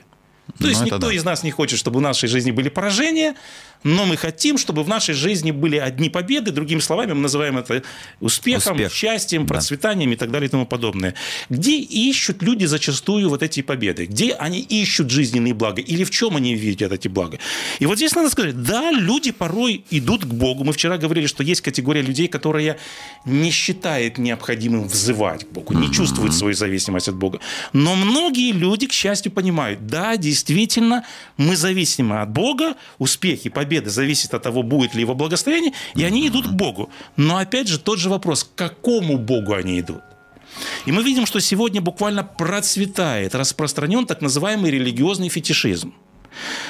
То 0.57 0.63
Ну, 0.63 0.67
есть 0.69 0.81
это 0.81 0.85
никто 0.95 1.07
да. 1.07 1.13
из 1.13 1.23
нас 1.23 1.43
не 1.43 1.51
хочет, 1.51 1.79
чтобы 1.79 1.99
в 1.99 2.01
нашей 2.01 2.27
жизни 2.29 2.51
были 2.51 2.69
поражения, 2.69 3.35
но 3.83 4.05
мы 4.05 4.17
хотим, 4.17 4.57
чтобы 4.57 4.83
в 4.83 4.87
нашей 4.87 5.13
жизни 5.15 5.51
были 5.51 5.77
одни 5.77 6.09
победы. 6.09 6.51
Другими 6.51 6.79
словами, 6.79 7.13
мы 7.13 7.21
называем 7.21 7.57
это 7.57 7.83
успехом, 8.19 8.73
Успех. 8.75 8.93
счастьем, 8.93 9.45
Да. 9.45 9.55
процветанием 9.55 10.11
и 10.11 10.15
так 10.15 10.31
далее 10.31 10.47
и 10.47 10.51
тому 10.51 10.65
подобное. 10.65 11.13
Где 11.49 11.77
ищут 11.79 12.41
люди 12.43 12.65
зачастую 12.65 13.29
вот 13.29 13.43
эти 13.43 13.61
победы? 13.61 14.05
Где 14.05 14.33
они 14.33 14.59
ищут 14.59 15.09
жизненные 15.09 15.53
блага? 15.53 15.81
Или 15.81 16.03
в 16.03 16.11
чем 16.11 16.35
они 16.35 16.55
видят 16.55 16.91
эти 16.91 17.07
блага? 17.07 17.39
И 17.79 17.85
вот 17.85 17.97
здесь 17.97 18.15
надо 18.15 18.29
сказать, 18.29 18.61
да, 18.63 18.91
люди 18.91 19.31
порой 19.31 19.83
идут 19.91 20.23
к 20.25 20.27
Богу. 20.33 20.63
Мы 20.63 20.73
вчера 20.73 20.97
говорили, 20.97 21.25
что 21.27 21.43
есть 21.43 21.61
категория 21.61 22.01
людей, 22.01 22.27
которая 22.27 22.77
не 23.25 23.51
считает 23.51 24.17
необходимым 24.17 24.87
взывать 24.87 25.45
к 25.45 25.51
Богу, 25.51 25.73
не 25.73 25.91
чувствует 25.91 26.33
свою 26.33 26.53
зависимость 26.53 27.07
от 27.09 27.15
Бога. 27.15 27.39
Но 27.73 27.95
многие 27.95 28.51
люди, 28.51 28.87
к 28.87 28.93
счастью, 28.93 29.31
понимают, 29.31 29.87
да, 29.87 30.17
действительно, 30.17 31.03
мы 31.37 31.55
зависимы 31.55 32.21
от 32.21 32.29
Бога, 32.31 32.75
успех 32.99 33.45
и 33.45 33.49
победа 33.71 33.89
зависят 33.89 34.33
от 34.33 34.43
того, 34.43 34.63
будет 34.63 34.95
ли 34.95 35.01
его 35.01 35.15
благословение, 35.15 35.71
и 35.95 36.03
они 36.03 36.27
идут 36.27 36.47
к 36.47 36.51
Богу. 36.51 36.89
Но 37.15 37.37
опять 37.37 37.69
же 37.69 37.79
тот 37.79 37.99
же 37.99 38.09
вопрос, 38.09 38.43
к 38.43 38.53
какому 38.55 39.17
Богу 39.17 39.53
они 39.53 39.79
идут? 39.79 40.01
И 40.85 40.91
мы 40.91 41.03
видим, 41.03 41.25
что 41.25 41.39
сегодня 41.39 41.79
буквально 41.79 42.25
процветает, 42.25 43.33
распространен 43.33 44.05
так 44.05 44.21
называемый 44.21 44.71
религиозный 44.71 45.29
фетишизм. 45.29 45.93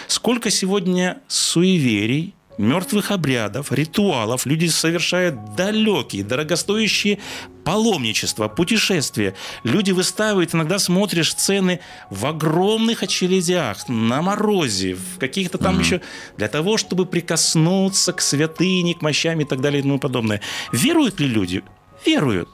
Сколько 0.07 0.51
сегодня 0.51 1.17
суеверий, 1.27 2.35
мертвых 2.61 3.11
обрядов, 3.11 3.71
ритуалов 3.71 4.45
люди 4.45 4.67
совершают 4.67 5.55
далекие, 5.55 6.23
дорогостоящие 6.23 7.19
паломничества, 7.63 8.47
путешествия. 8.47 9.35
Люди 9.63 9.91
выстаивают, 9.91 10.55
иногда 10.55 10.79
смотришь 10.79 11.31
сцены 11.31 11.79
в 12.09 12.25
огромных 12.25 13.03
очередях, 13.03 13.89
на 13.89 14.21
морозе, 14.21 14.95
в 14.95 15.19
каких-то 15.19 15.57
там 15.57 15.79
еще, 15.79 16.01
для 16.37 16.47
того, 16.47 16.77
чтобы 16.77 17.05
прикоснуться 17.05 18.13
к 18.13 18.21
святыне, 18.21 18.93
к 18.95 19.01
мощам 19.01 19.39
и 19.41 19.45
так 19.45 19.61
далее 19.61 19.79
и 19.79 19.83
тому 19.83 19.99
подобное. 19.99 20.41
Веруют 20.71 21.19
ли 21.19 21.27
люди? 21.27 21.63
Веруют. 22.05 22.49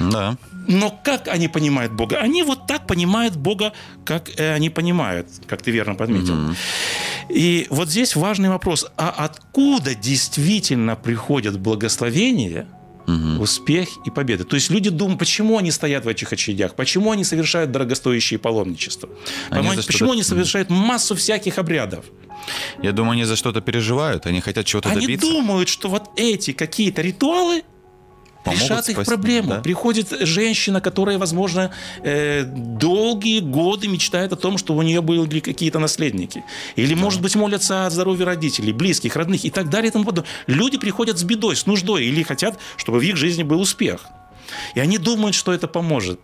Да. 0.00 0.36
Но 0.68 0.90
как 0.90 1.28
они 1.28 1.48
понимают 1.48 1.92
Бога? 1.92 2.18
Они 2.18 2.42
вот 2.42 2.66
так 2.66 2.86
понимают 2.86 3.36
Бога, 3.36 3.72
как 4.04 4.28
э, 4.38 4.54
они 4.54 4.70
понимают, 4.70 5.26
как 5.46 5.62
ты 5.62 5.70
верно 5.70 5.94
подметил. 5.94 6.54
И 7.28 7.66
вот 7.70 7.88
здесь 7.88 8.16
важный 8.16 8.48
вопрос. 8.48 8.86
А 8.96 9.10
откуда 9.10 9.94
действительно 9.94 10.96
приходят 10.96 11.58
благословения, 11.58 12.66
успех 13.40 13.88
и 14.04 14.10
победа? 14.10 14.44
То 14.44 14.56
есть 14.56 14.70
люди 14.70 14.90
думают, 14.90 15.18
почему 15.18 15.58
они 15.58 15.70
стоят 15.70 16.04
в 16.04 16.08
этих 16.08 16.32
очередях? 16.32 16.74
Почему 16.74 17.12
они 17.12 17.24
совершают 17.24 17.70
дорогостоящие 17.70 18.38
паломничества? 18.38 19.08
Они 19.50 19.70
почему 19.70 20.12
они 20.12 20.22
совершают 20.22 20.70
массу 20.70 21.14
всяких 21.14 21.58
обрядов? 21.58 22.04
Я 22.82 22.92
думаю, 22.92 23.12
они 23.12 23.24
за 23.24 23.36
что-то 23.36 23.60
переживают, 23.60 24.26
они 24.26 24.40
хотят 24.40 24.64
чего-то 24.66 24.90
Они 24.90 25.02
добиться. 25.02 25.26
думают, 25.26 25.68
что 25.68 25.88
вот 25.88 26.10
эти 26.16 26.52
какие-то 26.52 27.02
ритуалы 27.02 27.62
Помогут 28.48 28.62
решат 28.70 28.88
их 28.88 28.94
спасти, 28.96 29.10
проблему. 29.10 29.50
да. 29.50 29.60
Приходит 29.60 30.08
женщина, 30.20 30.80
которая, 30.80 31.18
возможно, 31.18 31.70
э, 32.02 32.44
долгие 32.44 33.40
годы 33.40 33.88
мечтает 33.88 34.32
о 34.32 34.36
том, 34.36 34.58
что 34.58 34.74
у 34.74 34.82
нее 34.82 35.00
были 35.00 35.40
какие-то 35.40 35.78
наследники. 35.78 36.44
Или, 36.76 36.94
может 36.94 37.20
быть, 37.20 37.36
молятся 37.36 37.86
о 37.86 37.90
здоровье 37.90 38.24
родителей, 38.24 38.72
близких, 38.72 39.16
родных 39.16 39.44
и 39.44 39.50
так 39.50 39.68
далее 39.70 39.88
и 39.88 39.92
тому 39.92 40.04
подобное. 40.04 40.30
Люди 40.46 40.78
приходят 40.78 41.18
с 41.18 41.24
бедой, 41.24 41.56
с 41.56 41.66
нуждой, 41.66 42.06
или 42.06 42.22
хотят, 42.22 42.58
чтобы 42.76 42.98
в 42.98 43.02
их 43.02 43.16
жизни 43.16 43.42
был 43.42 43.60
успех. 43.60 44.06
И 44.74 44.80
они 44.80 44.98
думают, 44.98 45.34
что 45.34 45.52
это 45.52 45.68
поможет. 45.68 46.20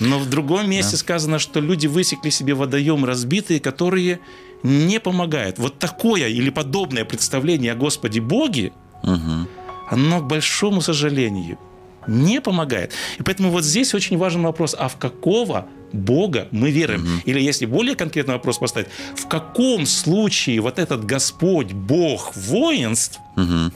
Но 0.00 0.18
в 0.18 0.28
другом 0.28 0.68
месте 0.68 0.96
сказано, 0.96 1.38
что 1.38 1.60
люди 1.60 1.86
высекли 1.86 2.30
себе 2.30 2.52
водоемы 2.54 3.06
разбитые, 3.06 3.60
которые 3.60 4.20
не 4.62 5.00
помогают. 5.00 5.58
Вот 5.58 5.78
такое 5.78 6.28
или 6.28 6.50
подобное 6.50 7.04
представление 7.04 7.72
о 7.72 7.76
Господе 7.76 8.20
Боге, 8.20 8.72
Мгм. 9.02 9.48
Оно, 9.90 10.20
к 10.20 10.26
большому 10.26 10.80
сожалению, 10.80 11.58
не 12.06 12.40
помогает. 12.40 12.92
И 13.18 13.22
поэтому 13.22 13.50
вот 13.50 13.64
здесь 13.64 13.94
очень 13.94 14.16
важен 14.16 14.42
вопрос, 14.42 14.76
а 14.78 14.88
в 14.88 14.96
какого 14.96 15.66
Бога 15.92 16.48
мы 16.50 16.70
веруем? 16.70 17.22
Или 17.24 17.40
если 17.40 17.66
более 17.66 17.96
конкретный 17.96 18.34
вопрос 18.34 18.58
поставить, 18.58 18.88
в 19.16 19.26
каком 19.28 19.86
случае 19.86 20.60
вот 20.60 20.78
этот 20.78 21.04
Господь, 21.04 21.72
Бог 21.72 22.36
воинств, 22.36 23.18
Мгм. 23.36 23.72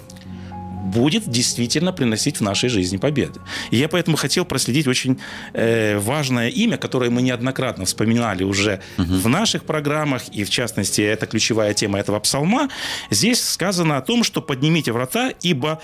Будет 0.91 1.29
действительно 1.29 1.93
приносить 1.93 2.39
в 2.39 2.43
нашей 2.43 2.69
жизни 2.69 2.97
победы. 2.97 3.41
И 3.71 3.77
я 3.77 3.89
поэтому 3.89 4.17
хотел 4.17 4.45
проследить 4.45 4.87
очень 4.87 5.19
э, 5.53 5.99
важное 5.99 6.49
имя, 6.49 6.77
которое 6.77 7.11
мы 7.11 7.23
неоднократно 7.23 7.85
вспоминали 7.85 8.45
уже 8.45 8.81
в 8.97 9.29
наших 9.29 9.65
программах, 9.65 10.29
и 10.29 10.45
в 10.45 10.51
частности, 10.51 11.01
это 11.01 11.27
ключевая 11.27 11.75
тема 11.75 11.99
этого 11.99 12.21
псалма. 12.21 12.69
Здесь 13.11 13.43
сказано 13.43 13.97
о 13.97 14.03
том, 14.03 14.25
что 14.25 14.43
поднимите 14.43 14.93
врата, 14.93 15.33
ибо 15.43 15.81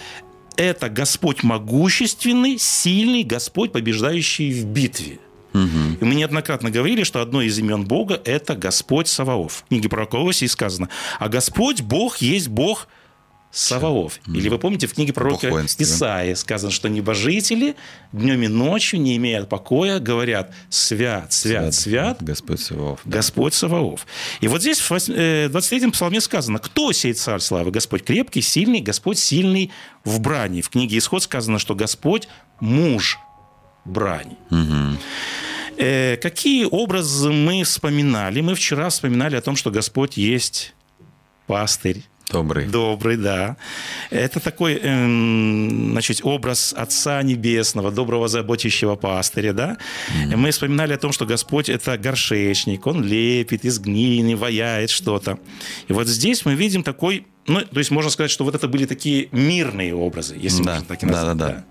это 0.57 0.89
Господь 0.89 1.43
могущественный, 1.43 2.59
сильный, 2.59 3.23
Господь, 3.23 3.73
побеждающий 3.73 4.53
в 4.53 4.67
битве. 4.67 5.19
И 6.01 6.05
мы 6.05 6.15
неоднократно 6.15 6.71
говорили, 6.71 7.03
что 7.03 7.23
одно 7.23 7.41
из 7.41 7.59
имен 7.59 7.85
Бога– 7.85 8.21
это 8.25 8.55
Господь 8.55 9.09
Саваоф. 9.09 9.65
В 9.65 9.69
книге 9.69 9.89
пророка 9.89 10.19
Иосии 10.19 10.47
сказано, 10.47 10.91
а 11.19 11.29
Господь 11.29 11.81
Бог 11.81 12.19
есть 12.19 12.49
Бог 12.49 12.89
Саваоф. 13.57 14.21
Или 14.27 14.51
вы 14.51 14.59
помните, 14.59 14.87
в 14.87 14.93
книге 14.93 15.13
пророка. 15.15 15.49
Исаии 15.79 16.35
сказано, 16.35 16.71
что 16.71 16.89
небожители 16.91 17.75
днем 18.13 18.43
и 18.43 18.49
ночью, 18.49 19.01
не 19.01 19.17
имея 19.17 19.45
покоя, 19.45 19.99
говорят 19.99 20.53
«Свят, 20.69 21.33
свят, 21.33 21.75
свят, 21.75 22.19
Господь 22.21 22.61
Саваоф. 22.61 23.01
да. 23.05 23.17
Господь 23.19 23.55
Саваоф». 23.55 24.07
И 24.43 24.49
вот 24.49 24.61
здесь 24.61 24.79
в 24.81 24.91
вось- 24.91 25.11
э, 25.11 25.49
23-м 25.49 25.93
псалме 25.93 26.21
сказано, 26.21 26.59
кто 26.59 26.93
сей 26.93 27.15
царь 27.15 27.41
славы? 27.41 27.71
Господь 27.71 28.05
крепкий, 28.05 28.43
сильный, 28.43 28.81
Господь 28.81 29.19
сильный 29.19 29.71
в 30.05 30.21
брани. 30.21 30.61
В 30.61 30.69
книге 30.69 30.99
Исход 30.99 31.23
сказано, 31.23 31.59
что 31.59 31.75
Господь 31.75 32.29
муж 32.61 33.19
брани. 33.87 34.37
Э, 35.79 36.17
какие 36.17 36.65
образы 36.71 37.31
мы 37.31 37.63
вспоминали? 37.65 38.41
Мы 38.41 38.55
вчера 38.55 38.89
вспоминали 38.89 39.37
о 39.37 39.41
том, 39.41 39.57
что 39.57 39.71
Господь 39.71 40.17
есть 40.17 40.75
пастырь, 41.47 42.03
Добрый. 42.33 42.67
Добрый, 42.67 43.17
да. 43.17 43.57
Это 44.11 44.41
такой, 44.41 44.81
эм, 44.83 45.93
значит, 45.93 46.21
образ 46.25 46.75
Отца 46.77 47.23
Небесного, 47.23 47.93
доброго 47.93 48.27
заботящего 48.27 48.97
пастыря, 48.97 49.53
да. 49.53 49.77
Мы 50.35 50.51
вспоминали 50.51 50.93
о 50.95 50.99
том, 50.99 51.13
что 51.13 51.25
Господь– 51.25 51.69
это 51.71 51.97
горшечник, 51.97 52.87
Он 52.87 53.05
лепит 53.05 53.65
из 53.65 53.79
глины, 53.79 54.37
ваяет 54.37 54.91
что-то. 54.91 55.39
И 55.87 55.93
вот 55.93 56.09
здесь 56.09 56.45
мы 56.45 56.55
видим 56.55 56.83
такой, 56.83 57.27
ну, 57.47 57.61
то 57.61 57.79
есть 57.79 57.93
можно 57.93 58.11
сказать, 58.11 58.33
что 58.33 58.43
вот 58.45 58.57
это 58.57 58.67
были 58.67 58.87
такие 58.87 59.29
мирные 59.31 59.95
образы, 59.95 60.35
если 60.37 60.65
Да, 60.65 60.73
можно 60.73 60.87
так 60.87 61.03
и 61.05 61.07
да, 61.07 61.13
назвать. 61.13 61.37
да, 61.37 61.49
да. 61.49 61.65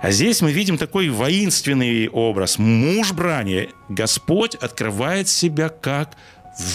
А 0.00 0.10
здесь 0.12 0.40
мы 0.42 0.52
видим 0.52 0.78
такой 0.78 1.08
воинственный 1.08 2.08
образ. 2.08 2.58
Муж 2.58 3.12
брани. 3.12 3.70
Господь 3.88 4.54
открывает 4.54 5.28
себя 5.28 5.70
как 5.70 6.16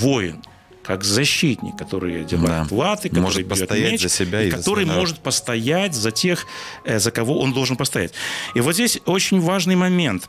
воин 0.01 0.41
как 0.83 1.03
защитник, 1.03 1.77
который 1.77 2.21
одевает 2.21 2.67
Да. 2.69 2.75
латы, 2.75 3.09
который 3.09 3.21
Может 3.23 3.47
постоять 3.47 3.91
меч, 3.93 4.01
за 4.01 4.09
себя 4.09 4.41
и 4.43 4.47
и 4.47 4.51
за 4.51 4.57
который 4.57 4.85
народ. 4.85 5.01
может 5.01 5.19
постоять 5.19 5.93
за 5.95 6.11
тех, 6.11 6.45
э, 6.85 6.99
за 6.99 7.11
кого 7.11 7.39
он 7.39 7.53
должен 7.53 7.77
постоять. 7.77 8.13
И 8.55 8.59
вот 8.61 8.73
здесь 8.73 8.99
очень 9.05 9.39
важный 9.39 9.75
момент. 9.75 10.27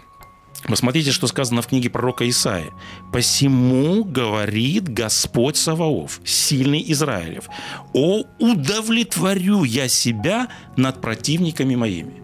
Посмотрите, 0.69 1.11
что 1.13 1.27
сказано 1.27 1.61
в 1.61 1.67
книге 1.67 1.91
пророка 1.91 2.27
Исаия. 2.27 2.71
«Посему 3.13 4.03
говорит 4.05 4.89
Господь 4.89 5.57
Саваоф, 5.59 6.21
сильный 6.25 6.83
Израилев, 6.93 7.49
о, 7.93 8.23
удовлетворю 8.39 9.65
я 9.65 9.89
себя 9.89 10.49
над 10.77 11.01
противниками 11.01 11.75
моими». 11.75 12.23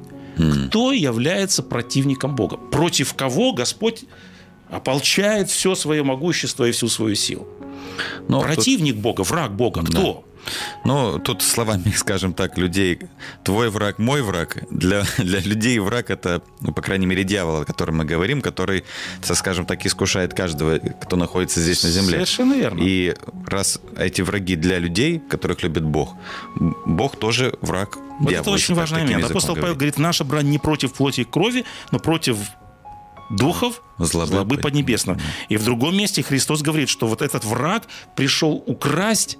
Кто 0.68 0.92
является 0.92 1.62
противником 1.62 2.34
Бога? 2.34 2.56
Против 2.56 3.12
кого 3.12 3.52
Господь 3.52 4.04
ополчает 4.70 5.50
все 5.50 5.74
свое 5.74 6.02
могущество 6.02 6.64
и 6.64 6.72
всю 6.72 6.88
свою 6.88 7.14
силу? 7.14 7.46
Тут- 8.28 8.42
Противник 8.44 8.96
Бога, 8.96 9.22
враг 9.22 9.52
Бога, 9.54 9.82
кто? 9.84 10.24
Ну, 10.84 11.18
тут 11.18 11.42
словами, 11.42 11.92
скажем 11.96 12.32
так, 12.32 12.56
людей, 12.58 12.98
твой 13.44 13.68
враг, 13.70 13.98
мой 13.98 14.22
враг. 14.22 14.64
Для, 14.70 15.04
для 15.18 15.40
людей 15.40 15.78
враг 15.78 16.10
это, 16.10 16.42
ну, 16.60 16.72
по 16.72 16.82
крайней 16.82 17.06
мере, 17.06 17.24
дьявол, 17.24 17.60
о 17.60 17.64
котором 17.64 17.98
мы 17.98 18.04
говорим, 18.04 18.40
который, 18.40 18.84
скажем 19.22 19.66
так, 19.66 19.84
искушает 19.84 20.34
каждого, 20.34 20.78
кто 20.78 21.16
находится 21.16 21.60
здесь 21.60 21.82
на 21.82 21.90
земле. 21.90 22.12
Совершенно 22.12 22.54
верно. 22.54 22.80
И 22.82 23.14
раз 23.46 23.80
эти 23.98 24.22
враги 24.22 24.56
для 24.56 24.78
людей, 24.78 25.20
которых 25.28 25.62
любит 25.62 25.84
Бог, 25.84 26.14
Бог 26.86 27.16
тоже 27.16 27.54
враг 27.60 27.96
Вот 28.18 28.28
дьявола. 28.30 28.40
это 28.40 28.50
очень 28.50 28.74
важный 28.74 29.02
момент. 29.02 29.24
Апостол 29.24 29.54
Павел 29.56 29.74
говорит, 29.74 29.98
наша 29.98 30.24
брань 30.24 30.48
не 30.48 30.58
против 30.58 30.94
плоти 30.94 31.20
и 31.20 31.24
крови, 31.24 31.64
но 31.92 31.98
против 31.98 32.38
духов 33.30 33.82
Злобы 33.98 34.26
злобы, 34.26 34.54
под- 34.56 34.62
поднебесного. 34.62 35.18
И 35.48 35.56
в 35.56 35.64
другом 35.64 35.96
месте 35.96 36.22
Христос 36.22 36.62
говорит, 36.62 36.88
что 36.88 37.06
вот 37.06 37.22
этот 37.22 37.44
враг 37.44 37.84
пришел 38.16 38.62
украсть, 38.66 39.38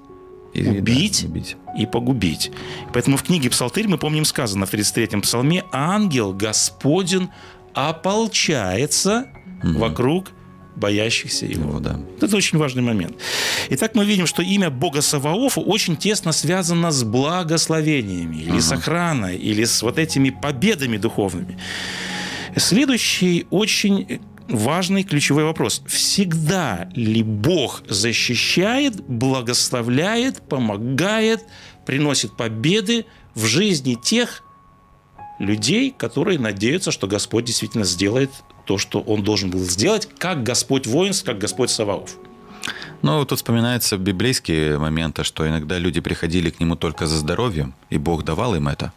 И, 0.54 0.62
да, 0.62 0.70
убить 0.70 1.24
убить. 1.24 1.56
и 1.78 1.86
погубить. 1.86 2.50
Поэтому 2.92 3.16
в 3.16 3.22
книге 3.22 3.50
Псалтырь 3.50 3.88
мы 3.88 3.98
помним 3.98 4.24
сказано 4.24 4.66
в 4.66 4.72
33-м 4.72 5.22
псалме 5.22 5.64
«Ангел 5.72 6.32
Господен 6.32 7.30
ополчается 7.74 9.26
вокруг 9.62 10.30
боящихся 10.76 11.46
его». 11.46 11.68
Его, 11.70 11.80
да. 11.80 11.96
Вот 12.14 12.22
Это 12.22 12.36
очень 12.36 12.58
важный 12.58 12.82
момент. 12.82 13.16
Итак, 13.70 13.94
мы 13.94 14.04
видим, 14.04 14.26
что 14.26 14.42
имя 14.42 14.70
Бога 14.70 15.02
Саваофа 15.02 15.60
очень 15.60 15.96
тесно 15.96 16.32
связано 16.32 16.90
с 16.90 17.02
благословениями, 17.04 18.36
или 18.36 18.60
с 18.60 18.72
охраной, 18.72 19.36
или 19.36 19.64
с 19.64 19.82
вот 19.82 19.98
этими 19.98 20.30
победами 20.30 20.96
духовными. 20.96 21.58
Следующий 22.56 23.46
очень 23.50 24.20
важный 24.48 25.04
ключевой 25.04 25.44
вопрос. 25.44 25.82
Всегда 25.86 26.88
ли 26.94 27.22
Бог 27.22 27.82
защищает, 27.88 29.02
благословляет, 29.06 30.42
помогает, 30.48 31.44
приносит 31.86 32.36
победы 32.36 33.06
в 33.34 33.46
жизни 33.46 33.94
тех 33.94 34.42
людей, 35.38 35.94
которые 35.96 36.38
надеются, 36.38 36.90
что 36.90 37.06
Господь 37.06 37.44
действительно 37.44 37.84
сделает 37.84 38.30
то, 38.66 38.78
что 38.78 39.00
Он 39.00 39.22
должен 39.22 39.50
был 39.50 39.60
сделать, 39.60 40.08
как 40.18 40.42
Господь 40.42 40.86
воинств, 40.86 41.24
как 41.24 41.38
Господь 41.38 41.70
Саваоф. 41.70 42.16
Ну, 43.02 43.24
тут 43.24 43.38
вспоминаются 43.38 43.96
библейские 43.96 44.78
моменты, 44.78 45.24
что 45.24 45.48
иногда 45.48 45.78
люди 45.78 46.00
приходили 46.00 46.50
к 46.50 46.60
нему 46.60 46.76
только 46.76 47.06
за 47.06 47.16
здоровьем, 47.16 47.74
и 47.88 47.96
Бог 47.96 48.24
давал 48.24 48.54
им 48.54 48.68
это. 48.68 48.92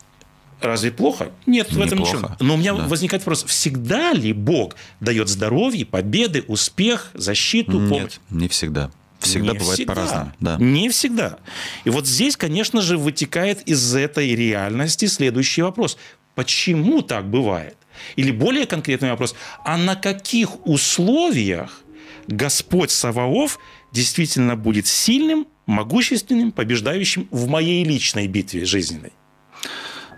Разве 0.64 0.92
плохо? 0.92 1.32
Нет, 1.46 1.72
в 1.72 1.80
этом 1.82 2.00
Неплохо. 2.00 2.18
ничего. 2.18 2.36
Но 2.40 2.54
у 2.56 2.58
меня 2.58 2.74
Да. 2.74 2.88
возникает 2.88 3.24
вопрос, 3.24 3.44
всегда 3.44 4.14
ли 4.14 4.34
Бог 4.34 4.76
дает 5.02 5.28
здоровье, 5.30 5.86
победы, 5.86 6.44
успех, 6.48 7.12
защиту, 7.14 7.74
помощь? 7.74 8.02
Нет, 8.02 8.20
не 8.30 8.48
всегда. 8.48 8.90
Всегда 9.20 9.52
Не 9.54 9.60
бывает 9.60 9.76
всегда. 9.78 9.94
по-разному. 9.94 10.34
Да. 10.40 10.58
Не 10.60 10.90
всегда. 10.90 11.38
И 11.86 11.90
вот 11.90 12.06
здесь, 12.08 12.36
конечно 12.38 12.82
же, 12.82 12.98
вытекает 12.98 13.62
из 13.68 13.96
этой 13.96 14.36
реальности 14.36 15.06
следующий 15.06 15.62
вопрос. 15.62 15.98
Почему 16.36 17.02
так 17.02 17.30
бывает? 17.30 17.78
Или 18.16 18.32
более 18.32 18.66
конкретный 18.66 19.12
вопрос. 19.12 19.36
А 19.64 19.78
на 19.78 19.96
каких 19.96 20.66
условиях 20.66 21.82
Господь 22.28 22.92
Саваоф 22.92 23.60
действительно 23.92 24.56
будет 24.56 24.88
сильным, 24.88 25.46
могущественным, 25.68 26.52
побеждающим 26.52 27.28
в 27.32 27.48
моей 27.48 27.84
личной 27.86 28.28
битве 28.28 28.66
жизненной? 28.66 29.14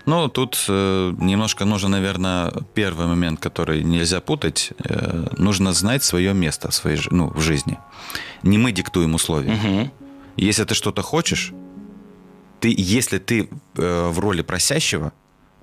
Ну, 0.06 0.28
тут 0.30 0.66
э, 0.70 1.14
немножко 1.18 1.66
нужно, 1.66 1.90
наверное, 1.90 2.54
первый 2.74 3.08
момент, 3.08 3.40
который 3.40 3.84
нельзя 3.84 4.22
путать. 4.22 4.72
э, 4.84 5.28
нужно 5.38 5.74
знать 5.74 6.04
свое 6.04 6.34
место 6.34 6.70
в, 6.70 6.74
своей, 6.74 7.00
ну, 7.10 7.30
в 7.30 7.42
жизни. 7.42 7.78
Не 8.44 8.58
мы 8.58 8.72
диктуем 8.72 9.16
условия. 9.16 9.54
Мгм. 9.54 9.92
Если 10.38 10.64
ты 10.64 10.76
что-то 10.76 11.02
хочешь, 11.02 11.54
ты, 12.60 12.74
если 12.78 13.18
ты 13.18 13.50
э, 13.78 14.10
в 14.10 14.20
роли 14.20 14.42
просящего, 14.42 15.12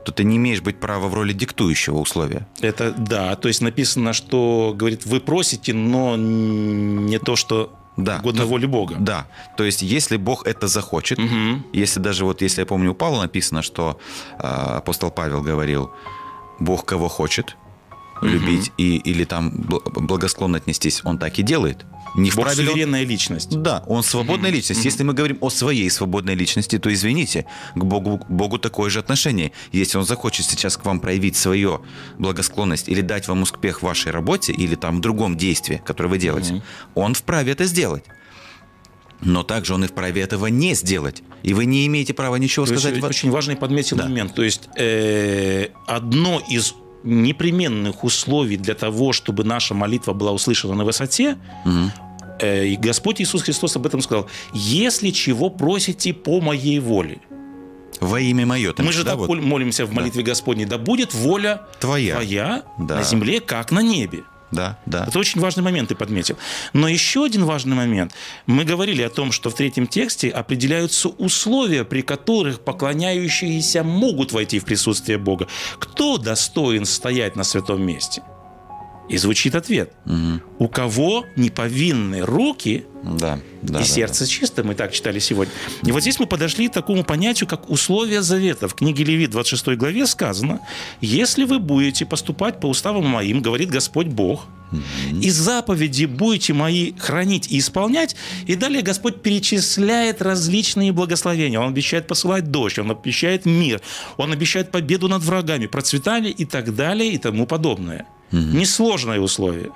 то 0.05 0.13
ты 0.13 0.25
не 0.25 0.37
имеешь 0.37 0.61
быть 0.61 0.81
права 0.81 1.09
в 1.09 1.15
роли 1.15 1.33
диктующего 1.33 1.99
условия. 1.99 2.49
Это 2.61 2.93
да, 2.93 3.37
то 3.37 3.49
есть 3.49 3.61
написано, 3.61 4.13
что 4.13 4.75
говорит, 4.77 5.07
вы 5.07 5.21
просите, 5.21 5.73
но 5.73 6.17
не 6.17 7.19
то, 7.19 7.37
что 7.37 7.73
Да. 7.97 8.19
угодно 8.19 8.43
То- 8.43 8.49
воле 8.49 8.67
Бога. 8.67 8.97
Да. 8.99 9.27
То 9.57 9.65
есть, 9.65 9.83
если 9.83 10.17
Бог 10.17 10.47
это 10.47 10.67
захочет, 10.69 11.19
Мгм. 11.19 11.65
если 11.75 12.01
даже 12.01 12.25
вот, 12.25 12.43
если 12.43 12.61
я 12.63 12.67
помню, 12.67 12.93
у 12.93 12.95
Павла 12.95 13.23
написано, 13.23 13.63
что 13.63 13.99
э, 14.39 14.43
апостол 14.43 15.11
Павел 15.11 15.43
говорил, 15.43 15.91
Бог 16.61 16.85
кого 16.87 17.09
хочет 17.09 17.57
любить 18.23 18.71
и, 18.79 18.97
или 18.99 19.25
там 19.25 19.51
бл- 19.51 19.83
благосклонно 20.01 20.57
отнестись, 20.59 21.01
он 21.05 21.19
так 21.19 21.39
и 21.39 21.43
делает. 21.43 21.85
Не 22.15 22.31
Бог 22.31 22.41
вправе 22.45 22.63
он- 22.63 22.69
суверенная 22.69 23.05
личность. 23.05 23.51
Да, 23.63 23.83
он 23.87 24.03
свободная 24.03 24.51
личность. 24.51 24.85
Если 24.85 25.03
мы 25.03 25.15
говорим 25.15 25.39
о 25.41 25.49
своей 25.51 25.89
свободной 25.91 26.35
личности, 26.35 26.79
то 26.79 26.93
извините, 26.93 27.47
к 27.75 27.83
Богу, 27.85 28.19
к 28.19 28.31
Богу 28.31 28.59
такое 28.59 28.91
же 28.91 28.99
отношение. 28.99 29.53
Если 29.73 29.97
он 29.99 30.05
захочет 30.05 30.45
сейчас 30.47 30.77
к 30.77 30.85
вам 30.85 31.01
проявить 31.01 31.37
свою 31.37 31.83
благосклонность 32.19 32.89
или 32.89 33.01
дать 33.01 33.29
вам 33.29 33.43
успех 33.43 33.81
в 33.81 33.87
вашей 33.87 34.13
работе 34.13 34.53
или 34.53 34.75
там 34.75 34.99
в 34.99 35.01
другом 35.01 35.37
действии, 35.37 35.81
которое 35.87 36.09
вы 36.09 36.19
делаете, 36.19 36.63
он 36.95 37.15
вправе 37.15 37.53
это 37.53 37.65
сделать. 37.65 38.05
Но 39.25 39.45
также 39.45 39.73
он 39.75 39.85
и 39.85 39.87
вправе 39.87 40.21
этого 40.23 40.49
не 40.49 40.75
сделать. 40.75 41.23
И 41.45 41.55
вы 41.55 41.65
не 41.65 41.87
имеете 41.87 42.13
права 42.13 42.37
ничего 42.37 42.67
То 42.67 42.77
сказать. 42.77 43.03
очень 43.03 43.31
важный 43.31 43.55
подметил 43.57 43.97
Да. 43.97 44.05
момент. 44.05 44.35
То 44.35 44.43
есть 44.43 44.69
э, 44.77 45.69
одно 45.87 46.43
из 46.51 46.75
непременных 47.05 48.05
условий 48.05 48.57
для 48.57 48.75
того, 48.75 49.13
чтобы 49.13 49.45
наша 49.45 49.75
молитва 49.75 50.13
была 50.13 50.33
услышана 50.33 50.75
на 50.75 50.85
высоте, 50.85 51.37
э, 52.41 52.67
и 52.67 52.77
Господь 52.77 53.21
Иисус 53.21 53.43
Христос 53.43 53.77
об 53.77 53.87
этом 53.87 54.01
сказал, 54.03 54.27
если 54.55 55.11
чего 55.11 55.51
просите 55.51 56.13
по 56.13 56.41
моей 56.41 56.79
воле. 56.81 57.19
Во 58.01 58.19
имя 58.21 58.47
мое. 58.47 58.73
там, 58.73 58.87
Мы 58.87 58.93
же 58.93 59.05
да, 59.05 59.11
так 59.13 59.21
вот. 59.21 59.41
молимся 59.41 59.87
в 59.87 59.93
молитве 59.93 60.25
Господней, 60.25 60.65
да 60.65 60.77
будет 60.79 61.15
воля 61.15 61.63
Твоя. 61.79 62.15
твоя 62.15 62.63
Да. 62.79 62.97
на 62.97 63.03
земле, 63.05 63.41
как 63.41 63.71
на 63.71 63.81
небе. 63.81 64.25
Да, 64.53 64.79
да. 64.87 65.07
Это 65.09 65.19
очень 65.19 65.41
важный 65.41 65.63
момент, 65.63 65.89
ты 65.89 65.95
подметил. 65.95 66.37
Но 66.75 66.87
еще 66.87 67.25
один 67.25 67.45
важный 67.45 67.75
момент. 67.75 68.13
Мы 68.47 68.65
говорили 68.65 69.03
о 69.03 69.09
том, 69.09 69.33
что 69.33 69.51
в 69.51 69.55
третьем 69.55 69.87
тексте 69.87 70.29
определяются 70.29 71.09
условия, 71.09 71.85
при 71.85 72.03
которых 72.03 72.61
поклоняющиеся 72.61 73.83
могут 73.83 74.33
войти 74.33 74.59
в 74.59 74.65
присутствие 74.67 75.17
Бога. 75.19 75.49
Кто 75.79 76.19
достоин 76.19 76.85
стоять 76.85 77.35
на 77.35 77.45
святом 77.45 77.83
месте? 77.83 78.23
И 79.09 79.17
звучит 79.19 79.55
ответ. 79.55 79.93
У 80.59 80.69
кого 80.69 81.25
неповинны 81.37 82.21
руки 82.21 82.85
Да, 83.03 83.39
да. 83.63 83.81
и 83.81 83.83
да, 83.83 83.85
сердце 83.85 84.27
чисто, 84.27 84.63
мы 84.63 84.75
так 84.75 84.93
читали 84.93 85.19
сегодня. 85.19 85.53
И 85.85 85.93
вот 85.93 86.01
здесь 86.03 86.21
мы 86.21 86.27
подошли 86.27 86.69
к 86.69 86.73
такому 86.73 87.05
понятию, 87.05 87.49
как 87.49 87.69
условия 87.69 88.23
завета. 88.23 88.69
В 88.69 88.75
книге 88.75 89.05
Левит 89.05 89.31
26 89.31 89.77
главе 89.77 90.07
сказано, 90.07 90.61
если 91.01 91.45
вы 91.45 91.59
будете 91.59 92.07
поступать 92.07 92.61
по 92.61 92.67
уставам 92.67 93.07
моим, 93.07 93.43
говорит 93.43 93.71
Господь 93.71 94.07
Бог, 94.07 94.47
и 95.21 95.29
заповеди 95.31 96.07
будете 96.07 96.55
мои 96.55 96.93
хранить 96.99 97.51
и 97.53 97.59
исполнять, 97.59 98.17
и 98.47 98.55
далее 98.55 98.81
Господь 98.83 99.21
перечисляет 99.21 100.23
различные 100.23 100.93
благословения. 100.93 101.61
Он 101.61 101.69
обещает 101.69 102.07
посылать 102.07 102.51
дождь, 102.51 102.79
Он 102.79 102.91
обещает 102.91 103.45
мир, 103.45 103.83
Он 104.17 104.33
обещает 104.33 104.71
победу 104.71 105.09
над 105.09 105.23
врагами, 105.23 105.67
процветание 105.67 106.33
и 106.33 106.47
так 106.47 106.75
далее 106.75 107.13
и 107.13 107.19
тому 107.19 107.47
подобное. 107.47 108.07
Несложное 108.33 109.21
условие. 109.21 109.71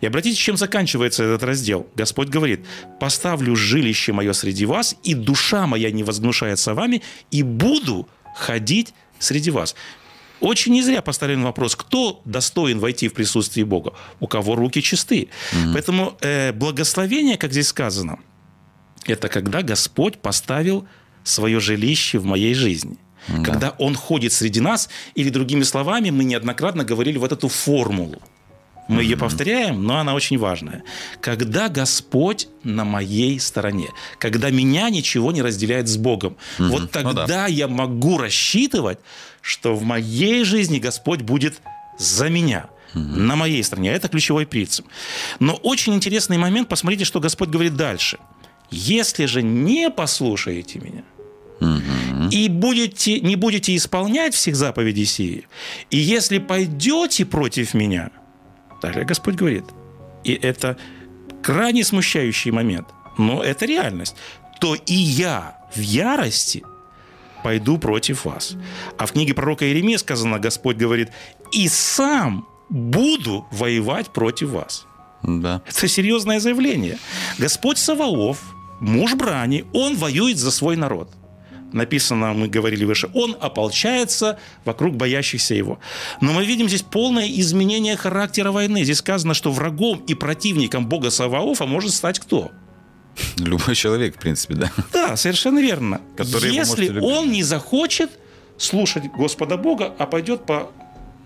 И 0.00 0.06
обратите, 0.06 0.36
чем 0.36 0.56
заканчивается 0.56 1.22
этот 1.22 1.42
раздел. 1.44 1.86
Господь 1.94 2.28
говорит, 2.28 2.66
«Поставлю 3.00 3.54
жилище 3.54 4.12
мое 4.12 4.32
среди 4.32 4.66
вас, 4.66 4.96
и 5.04 5.14
душа 5.14 5.66
моя 5.66 5.90
не 5.90 6.02
возгнушается 6.02 6.74
вами, 6.74 7.02
и 7.30 7.42
буду 7.42 8.08
ходить 8.34 8.92
среди 9.18 9.50
вас». 9.50 9.74
Очень 10.40 10.72
не 10.72 10.82
зря 10.82 11.02
поставлен 11.02 11.44
вопрос, 11.44 11.76
кто 11.76 12.20
достоин 12.24 12.80
войти 12.80 13.06
в 13.06 13.14
присутствие 13.14 13.64
Бога? 13.64 13.92
У 14.18 14.26
кого 14.26 14.56
руки 14.56 14.82
чисты? 14.82 15.28
Поэтому 15.72 16.16
э, 16.20 16.52
благословение, 16.52 17.36
как 17.36 17.52
здесь 17.52 17.68
сказано, 17.68 18.18
это 19.06 19.28
когда 19.28 19.62
Господь 19.62 20.18
поставил 20.18 20.84
свое 21.22 21.60
жилище 21.60 22.18
в 22.18 22.24
моей 22.24 22.54
жизни. 22.54 22.96
Да. 23.28 23.42
Когда 23.44 23.70
Он 23.78 23.94
ходит 23.94 24.32
среди 24.32 24.60
нас, 24.60 24.88
или 25.14 25.30
другими 25.30 25.62
словами, 25.62 26.10
мы 26.10 26.24
неоднократно 26.24 26.84
говорили 26.84 27.18
вот 27.18 27.32
эту 27.32 27.48
формулу. 27.48 28.20
Мы 28.88 29.04
ее 29.04 29.16
повторяем, 29.16 29.84
но 29.84 29.98
она 29.98 30.12
очень 30.14 30.38
важная. 30.38 30.82
Когда 31.20 31.68
Господь 31.68 32.48
на 32.64 32.84
моей 32.84 33.38
стороне, 33.38 33.88
когда 34.18 34.50
меня 34.50 34.90
ничего 34.90 35.32
не 35.32 35.40
разделяет 35.40 35.88
с 35.88 35.96
Богом, 35.96 36.36
вот 36.58 36.80
Ну 36.82 36.86
тогда 36.88 37.26
да. 37.26 37.46
я 37.46 37.68
могу 37.68 38.18
рассчитывать, 38.18 38.98
что 39.40 39.74
в 39.74 39.82
моей 39.84 40.44
жизни 40.44 40.78
Господь 40.78 41.20
будет 41.22 41.62
за 41.98 42.28
меня, 42.28 42.66
на 42.94 43.36
моей 43.36 43.62
стороне. 43.62 43.92
Это 43.92 44.08
ключевой 44.08 44.46
принцип. 44.46 44.84
Но 45.38 45.54
очень 45.54 45.94
интересный 45.94 46.36
момент, 46.36 46.68
посмотрите, 46.68 47.04
что 47.04 47.20
Господь 47.20 47.48
говорит 47.48 47.76
дальше. 47.76 48.18
Если 48.70 49.26
же 49.26 49.42
не 49.42 49.90
послушаете 49.90 50.78
меня, 50.80 51.04
и 52.32 52.48
будете, 52.48 53.20
не 53.20 53.36
будете 53.36 53.76
исполнять 53.76 54.34
всех 54.34 54.56
заповедей 54.56 55.04
сии, 55.04 55.46
и 55.90 55.98
если 55.98 56.38
пойдете 56.38 57.26
против 57.26 57.74
меня, 57.74 58.10
далее 58.80 59.04
Господь 59.04 59.34
говорит, 59.34 59.64
и 60.24 60.32
это 60.32 60.76
крайне 61.42 61.84
смущающий 61.84 62.50
момент, 62.50 62.88
но 63.18 63.42
это 63.42 63.66
реальность, 63.66 64.16
то 64.60 64.74
и 64.74 64.94
я 64.94 65.58
в 65.74 65.80
ярости 65.80 66.62
пойду 67.44 67.78
против 67.78 68.24
вас. 68.24 68.56
А 68.96 69.04
в 69.04 69.12
книге 69.12 69.34
пророка 69.34 69.66
Иеремии 69.66 69.96
сказано, 69.96 70.38
Господь 70.38 70.76
говорит, 70.76 71.10
и 71.52 71.68
сам 71.68 72.48
буду 72.70 73.46
воевать 73.52 74.08
против 74.08 74.50
вас. 74.50 74.86
Да. 75.22 75.60
Это 75.66 75.86
серьезное 75.88 76.40
заявление. 76.40 76.98
Господь 77.38 77.78
Саваоф, 77.78 78.38
муж 78.80 79.14
брани, 79.14 79.64
он 79.74 79.96
воюет 79.96 80.38
за 80.38 80.50
свой 80.50 80.76
народ. 80.76 81.10
Написано, 81.72 82.32
мы 82.32 82.48
говорили 82.48 82.84
выше, 82.84 83.10
он 83.14 83.36
ополчается 83.40 84.38
вокруг 84.64 84.96
боящихся 84.96 85.54
его. 85.54 85.78
Но 86.20 86.32
мы 86.32 86.44
видим 86.44 86.68
здесь 86.68 86.82
полное 86.82 87.28
изменение 87.28 87.96
характера 87.96 88.52
войны. 88.52 88.84
Здесь 88.84 88.98
сказано, 88.98 89.34
что 89.34 89.50
врагом 89.50 90.02
и 90.06 90.14
противником 90.14 90.86
Бога 90.86 91.10
Саваофа 91.10 91.66
может 91.66 91.92
стать 91.92 92.18
кто? 92.18 92.50
Любой 93.38 93.74
человек, 93.74 94.16
в 94.16 94.18
принципе, 94.18 94.54
да. 94.54 94.72
Да, 94.92 95.16
совершенно 95.16 95.58
верно. 95.58 96.00
Который 96.16 96.50
Если 96.50 96.98
он 97.00 97.30
не 97.30 97.42
захочет 97.42 98.10
слушать 98.56 99.04
Господа 99.12 99.56
Бога, 99.56 99.92
а 99.98 100.06
пойдет 100.06 100.46
по 100.46 100.70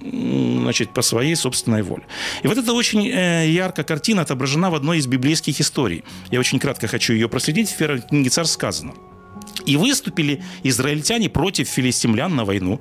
значит, 0.01 0.93
по 0.93 1.03
своей 1.03 1.35
собственной 1.35 1.83
воле. 1.83 2.05
И 2.43 2.49
вот 2.49 2.59
эта 2.59 2.73
очень 2.73 3.09
э, 3.09 3.49
яркая 3.49 3.85
картина 3.85 4.23
отображена 4.23 4.71
в 4.71 4.75
одной 4.75 4.99
из 4.99 5.07
библейских 5.07 5.61
историй. 5.61 6.05
Я 6.31 6.39
очень 6.39 6.59
кратко 6.59 6.87
хочу 6.87 7.15
ее 7.15 7.29
проследить. 7.29 7.71
В 7.71 7.77
первой 7.77 8.03
книге 8.03 8.29
царь 8.31 8.45
сказано. 8.45 8.93
И 9.65 9.77
выступили 9.77 10.43
израильтяне 10.63 11.29
против 11.29 11.69
филистимлян 11.69 12.35
на 12.35 12.45
войну. 12.45 12.81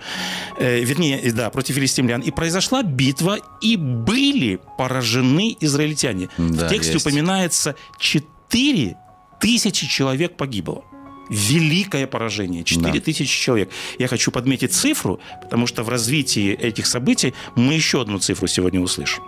Э, 0.59 0.81
вернее, 0.83 1.19
э, 1.19 1.31
да, 1.31 1.49
против 1.49 1.75
филистимлян. 1.75 2.21
И 2.21 2.31
произошла 2.31 2.83
битва, 2.83 3.37
и 3.61 3.75
были 3.77 4.59
поражены 4.77 5.55
израильтяне. 5.61 6.29
Да, 6.37 6.67
в 6.67 6.69
тексте 6.69 6.93
есть. 6.93 7.05
упоминается 7.05 7.75
4 7.99 8.95
тысячи 9.39 9.87
человек 9.87 10.37
погибло. 10.37 10.83
Великое 11.29 12.05
поражение. 12.05 12.63
4 12.63 12.93
Да. 12.93 12.99
тысячи 12.99 13.25
человек. 13.25 13.69
Я 13.97 14.07
хочу 14.07 14.31
подметить 14.31 14.73
цифру, 14.73 15.19
потому 15.41 15.65
что 15.65 15.81
в 15.83 15.89
развитии 15.89 16.53
этих 16.53 16.85
событий 16.85 17.33
мы 17.55 17.73
еще 17.73 18.01
одну 18.01 18.19
цифру 18.19 18.47
сегодня 18.47 18.79
услышим. 18.79 19.23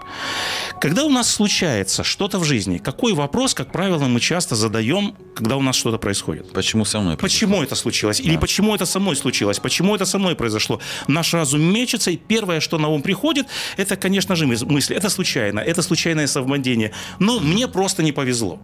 Когда 0.79 1.05
у 1.05 1.09
нас 1.09 1.29
случается 1.29 2.03
что-то 2.03 2.37
в 2.39 2.43
жизни, 2.43 2.77
какой 2.77 3.13
вопрос, 3.13 3.53
как 3.53 3.71
правило, 3.71 4.05
мы 4.05 4.19
часто 4.19 4.55
задаем, 4.55 5.15
когда 5.35 5.55
у 5.55 5.61
нас 5.61 5.75
что-то 5.75 5.97
происходит? 5.97 6.51
Почему 6.53 6.85
со 6.85 6.99
мной? 6.99 7.17
Почему 7.17 7.63
это 7.63 7.75
случилось? 7.75 8.19
Или 8.19 8.37
почему 8.37 8.75
это 8.75 8.85
со 8.85 8.99
мной 8.99 9.15
случилось? 9.15 9.59
Почему 9.59 9.95
это 9.95 10.05
со 10.05 10.19
мной 10.19 10.35
произошло? 10.35 10.79
Наш 11.07 11.33
разум 11.33 11.61
мечется, 11.61 12.11
и 12.11 12.17
первое, 12.17 12.59
что 12.59 12.77
на 12.77 12.89
ум 12.89 13.01
приходит, 13.01 13.47
это, 13.77 13.95
конечно 13.95 14.35
же, 14.35 14.45
мыс- 14.45 14.65
мысли. 14.65 14.95
Это 14.95 15.09
случайно, 15.09 15.59
это 15.59 15.81
случайное 15.81 16.27
совпадение. 16.27 16.91
Но 17.19 17.39
мне 17.39 17.67
просто 17.67 18.03
не 18.03 18.11
повезло. 18.11 18.59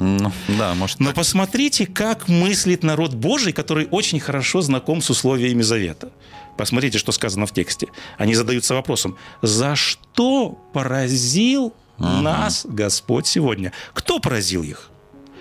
Ну, 0.00 0.32
да, 0.58 0.74
может. 0.74 1.00
Но 1.00 1.06
так. 1.06 1.16
посмотрите, 1.16 1.86
как 1.86 2.28
мыслит 2.28 2.82
народ 2.82 3.14
Божий, 3.14 3.52
который 3.52 3.86
очень 3.90 4.20
хорошо 4.20 4.60
знаком 4.60 5.00
с 5.02 5.10
условиями 5.10 5.62
завета. 5.62 6.12
Посмотрите, 6.56 6.98
что 6.98 7.12
сказано 7.12 7.46
в 7.46 7.52
тексте. 7.52 7.88
Они 8.18 8.34
задаются 8.34 8.74
вопросом, 8.74 9.16
за 9.40 9.74
что 9.76 10.58
поразил 10.72 11.72
нас 11.98 12.66
Господь 12.68 13.26
сегодня? 13.26 13.72
Кто 13.94 14.18
поразил 14.18 14.62
их? 14.62 14.90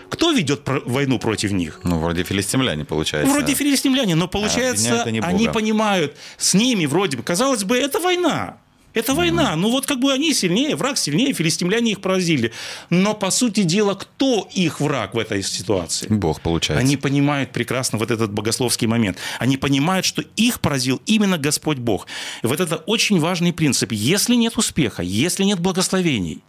Кто 0.10 0.32
ведет 0.32 0.62
войну 0.66 1.20
против 1.20 1.52
них? 1.52 1.80
Ну, 1.84 2.00
вроде 2.00 2.24
филистимляне, 2.24 2.84
получается. 2.84 3.32
Вроде 3.32 3.54
филистимляне, 3.54 4.16
но 4.16 4.28
получается, 4.28 5.02
обвиняют 5.02 5.26
они 5.26 5.48
понимают, 5.48 6.18
с 6.38 6.54
ними 6.54 6.86
вроде 6.86 7.16
бы, 7.16 7.24
казалось 7.24 7.64
бы, 7.64 7.78
это 7.78 8.00
война. 8.00 8.58
Это 8.94 9.14
война. 9.14 9.56
Ну 9.56 9.70
вот 9.70 9.86
как 9.86 10.00
бы 10.00 10.12
они 10.12 10.34
сильнее, 10.34 10.76
враг 10.76 10.98
сильнее, 10.98 11.34
филистимляне 11.34 11.92
их 11.92 12.02
поразили. 12.02 12.52
Но 12.90 13.14
по 13.14 13.32
сути 13.32 13.64
дела, 13.64 13.96
кто 13.96 14.48
их 14.54 14.82
враг 14.82 15.14
в 15.14 15.20
этой 15.20 15.44
ситуации? 15.44 16.08
Бог, 16.10 16.42
получается. 16.42 16.86
Они 16.86 16.98
понимают 16.98 17.52
прекрасно 17.52 17.98
вот 17.98 18.12
этот 18.12 18.32
богословский 18.32 18.88
момент. 18.88 19.18
Они 19.40 19.58
понимают, 19.58 20.06
что 20.06 20.22
их 20.36 20.60
поразил 20.60 21.02
именно 21.06 21.38
Господь 21.38 21.78
Бог. 21.78 22.08
И 22.44 22.48
вот 22.48 22.60
это 22.60 22.78
очень 22.78 23.20
важный 23.20 23.54
принцип. 23.54 23.92
Если 23.92 24.36
нет 24.36 24.58
успеха, 24.58 25.04
если 25.04 25.44
нет 25.44 25.60
благословений, 25.60 26.44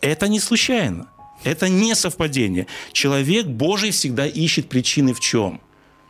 это 0.00 0.28
не 0.28 0.40
случайно. 0.40 1.08
Это 1.44 1.68
не 1.68 1.94
совпадение. 1.94 2.66
Человек 2.92 3.46
Божий 3.46 3.90
всегда 3.90 4.26
ищет 4.26 4.68
причины 4.68 5.12
в 5.12 5.20
чем? 5.20 5.60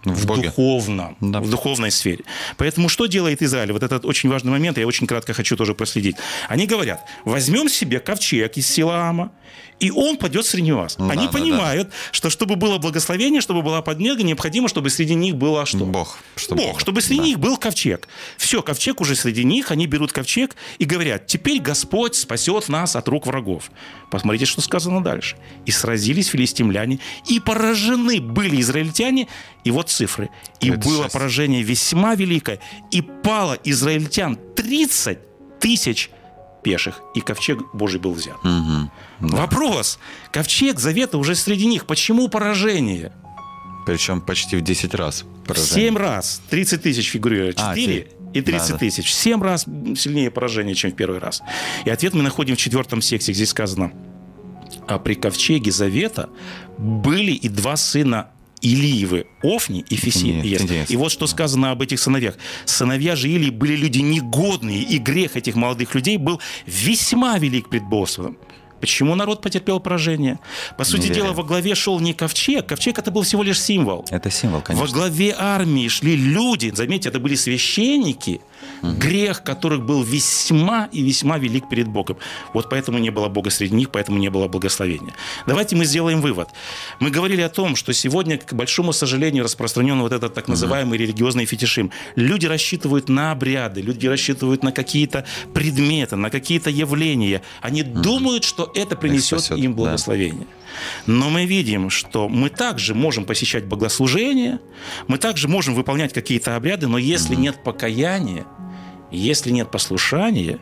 В 0.04 0.12
в 0.22 0.26
Боге. 0.26 0.48
духовном, 0.48 1.16
Да. 1.20 1.40
в 1.40 1.50
духовной 1.50 1.90
сфере. 1.90 2.24
Поэтому 2.58 2.88
что 2.88 3.06
делает 3.06 3.42
Израиль? 3.42 3.72
Вот 3.72 3.82
этот 3.82 4.04
очень 4.04 4.30
важный 4.30 4.52
момент, 4.52 4.78
я 4.78 4.86
очень 4.86 5.06
кратко 5.06 5.32
хочу 5.32 5.56
тоже 5.56 5.74
проследить. 5.74 6.16
Они 6.48 6.66
говорят, 6.66 7.04
возьмем 7.24 7.68
себе 7.68 7.98
ковчег 7.98 8.56
из 8.56 8.68
Силаама, 8.68 9.32
и 9.78 9.90
он 9.90 10.16
пойдет 10.16 10.46
среди 10.46 10.72
вас. 10.72 10.98
Ну 10.98 11.06
да, 11.06 11.12
Они 11.12 11.26
да, 11.26 11.32
понимают, 11.32 11.90
что 12.10 12.30
чтобы 12.30 12.56
было 12.56 12.78
благословение, 12.78 13.40
чтобы 13.40 13.62
была 13.62 13.82
поднега, 13.82 14.22
необходимо, 14.22 14.68
чтобы 14.68 14.90
среди 14.90 15.14
них 15.14 15.36
было 15.36 15.66
что? 15.66 15.84
Бог. 15.84 16.18
Чтобы 16.36 16.62
Бог, 16.62 16.80
чтобы 16.80 17.02
среди 17.02 17.20
да. 17.20 17.26
них 17.26 17.38
был 17.38 17.56
ковчег. 17.56 18.08
Все, 18.38 18.62
ковчег 18.62 19.00
уже 19.00 19.14
среди 19.16 19.44
них, 19.44 19.70
они 19.70 19.86
берут 19.86 20.12
ковчег 20.12 20.56
и 20.78 20.84
говорят, 20.84 21.26
теперь 21.26 21.60
Господь 21.60 22.14
спасет 22.14 22.68
нас 22.68 22.96
от 22.96 23.06
рук 23.08 23.26
врагов. 23.26 23.70
Посмотрите, 24.10 24.46
что 24.46 24.60
сказано 24.62 25.02
дальше. 25.02 25.36
И 25.66 25.70
сразились 25.70 26.28
филистимляне, 26.28 27.00
и 27.28 27.38
поражены 27.40 28.20
были 28.20 28.60
израильтяне, 28.60 29.28
и 29.64 29.70
вот 29.70 29.90
цифры. 29.90 30.30
И 30.60 30.70
36. 30.70 30.86
было 30.86 31.08
поражение 31.08 31.62
весьма 31.62 32.14
великое, 32.14 32.60
и 32.90 33.02
пало 33.02 33.58
израильтян 33.64 34.38
30 34.56 35.18
тысяч 35.60 36.10
пеших, 36.66 37.00
и 37.14 37.20
ковчег 37.20 37.62
Божий 37.72 38.00
был 38.00 38.12
взят. 38.12 38.42
Мгм. 38.42 38.90
Вопрос. 39.20 40.00
Ковчег 40.32 40.80
завета 40.80 41.16
уже 41.16 41.36
среди 41.36 41.64
них. 41.66 41.86
Почему 41.86 42.26
поражение? 42.28 43.12
Причем 43.86 44.20
почти 44.20 44.56
в 44.56 44.62
10 44.62 44.92
раз. 44.96 45.24
поражение. 45.46 45.74
Семь 45.74 45.96
раз. 45.96 46.42
30 46.50 46.82
тысяч 46.82 47.08
фигурирует. 47.08 47.60
А, 47.60 47.72
4 47.76 48.00
те- 48.00 48.08
и 48.34 48.42
30 48.42 48.68
да, 48.70 48.72
да. 48.74 48.78
тысяч. 48.80 49.14
Семь 49.14 49.40
раз 49.40 49.62
сильнее 49.96 50.32
поражение, 50.32 50.74
чем 50.74 50.90
в 50.90 50.96
первый 50.96 51.20
раз. 51.20 51.40
И 51.84 51.90
ответ 51.90 52.14
мы 52.14 52.22
находим 52.24 52.56
в 52.56 52.58
четвертом 52.58 53.00
секте. 53.00 53.32
Здесь 53.32 53.50
сказано, 53.50 53.92
а 54.88 54.98
при 54.98 55.14
ковчеге 55.14 55.70
завета 55.70 56.28
были 56.78 57.30
и 57.30 57.48
два 57.48 57.76
сына 57.76 58.30
Илиевы, 58.60 59.26
Офни 59.42 59.84
и. 59.88 59.96
Интересно. 59.96 60.92
И 60.92 60.96
вот 60.96 61.12
что 61.12 61.26
сказано 61.26 61.70
об 61.70 61.82
этих 61.82 62.00
сыновьях. 62.00 62.34
Сыновья 62.64 63.16
же 63.16 63.28
Илии 63.28 63.50
были 63.50 63.76
люди 63.76 63.98
негодные, 63.98 64.82
и 64.82 64.98
грех 64.98 65.36
этих 65.36 65.54
молодых 65.54 65.94
людей 65.94 66.16
был 66.16 66.40
весьма 66.66 67.38
велик 67.38 67.68
пред 67.68 67.84
Господом. 67.84 68.38
Почему 68.80 69.14
народ 69.14 69.40
потерпел 69.40 69.80
поражение? 69.80 70.38
По 70.76 70.84
сути 70.84 71.04
Неверие. 71.04 71.22
дела, 71.22 71.32
во 71.32 71.42
главе 71.44 71.74
шел 71.74 71.98
не 71.98 72.12
ковчег. 72.12 72.66
Ковчег 72.66 72.98
это 72.98 73.10
был 73.10 73.22
всего 73.22 73.42
лишь 73.42 73.60
символ. 73.60 74.04
Это 74.10 74.30
символ, 74.30 74.58
Во 74.58 74.64
конечно. 74.64 74.94
главе 74.94 75.34
армии 75.36 75.88
шли 75.88 76.14
люди, 76.14 76.70
заметьте, 76.74 77.08
это 77.08 77.18
были 77.18 77.36
священники, 77.36 78.42
грех 78.82 79.42
которых 79.42 79.84
был 79.84 80.02
весьма 80.02 80.88
и 80.92 81.02
весьма 81.02 81.38
велик 81.38 81.68
перед 81.68 81.88
Богом. 81.88 82.16
Вот 82.52 82.68
поэтому 82.70 82.98
не 82.98 83.10
было 83.10 83.28
Бога 83.28 83.50
среди 83.50 83.74
них, 83.74 83.90
поэтому 83.90 84.18
не 84.18 84.30
было 84.30 84.48
благословения. 84.48 85.14
Давайте 85.46 85.76
мы 85.76 85.84
сделаем 85.84 86.20
вывод. 86.20 86.48
Мы 87.00 87.10
говорили 87.10 87.42
о 87.42 87.48
том, 87.48 87.76
что 87.76 87.92
сегодня, 87.92 88.38
к 88.38 88.52
большому 88.52 88.92
сожалению, 88.92 89.44
распространен 89.44 90.00
вот 90.00 90.12
этот 90.12 90.34
так 90.34 90.48
называемый 90.48 90.98
религиозный 90.98 91.46
фетишизм. 91.46 91.90
Люди 92.16 92.46
рассчитывают 92.46 93.08
на 93.08 93.32
обряды, 93.32 93.80
люди 93.80 94.06
рассчитывают 94.06 94.62
на 94.62 94.72
какие-то 94.72 95.24
предметы, 95.54 96.16
на 96.16 96.30
какие-то 96.30 96.70
явления. 96.70 97.42
Они 97.60 97.82
думают, 97.82 98.44
что 98.44 98.70
это 98.74 98.96
принесет 98.96 99.50
им 99.50 99.74
да. 99.74 100.36
Но 101.06 101.30
мы 101.30 101.46
видим, 101.46 101.90
что 101.90 102.28
мы 102.28 102.50
также 102.50 102.94
можем 102.94 103.24
посещать 103.24 103.64
богослужения, 103.64 104.60
мы 105.08 105.18
также 105.18 105.48
можем 105.48 105.74
выполнять 105.74 106.12
какие-то 106.12 106.56
обряды, 106.56 106.86
но 106.86 106.98
если 106.98 107.34
нет 107.34 107.62
покаяния, 107.62 108.46
если 109.10 109.50
нет 109.50 109.70
послушания, 109.70 110.58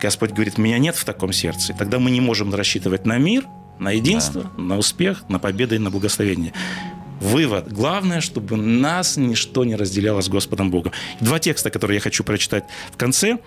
Господь 0.00 0.30
говорит, 0.30 0.58
меня 0.58 0.78
нет 0.78 0.96
в 0.96 1.04
таком 1.04 1.32
сердце, 1.32 1.74
тогда 1.76 1.98
мы 1.98 2.10
не 2.10 2.20
можем 2.20 2.54
рассчитывать 2.54 3.06
на 3.06 3.18
мир, 3.18 3.44
на 3.78 3.92
единство, 3.92 4.50
на 4.56 4.76
успех, 4.76 5.28
на 5.28 5.38
победу 5.38 5.74
и 5.74 5.78
на 5.78 5.90
благословение. 5.90 6.52
Вывод. 7.20 7.72
Главное, 7.72 8.20
чтобы 8.20 8.56
нас 8.56 9.16
ничто 9.16 9.64
не 9.64 9.76
разделяло 9.76 10.20
с 10.20 10.28
Господом 10.28 10.70
Богом. 10.70 10.92
Два 11.20 11.38
текста, 11.38 11.70
которые 11.70 11.96
я 11.96 12.00
хочу 12.00 12.22
прочитать 12.24 12.64
в 12.92 12.96
конце. 12.96 13.38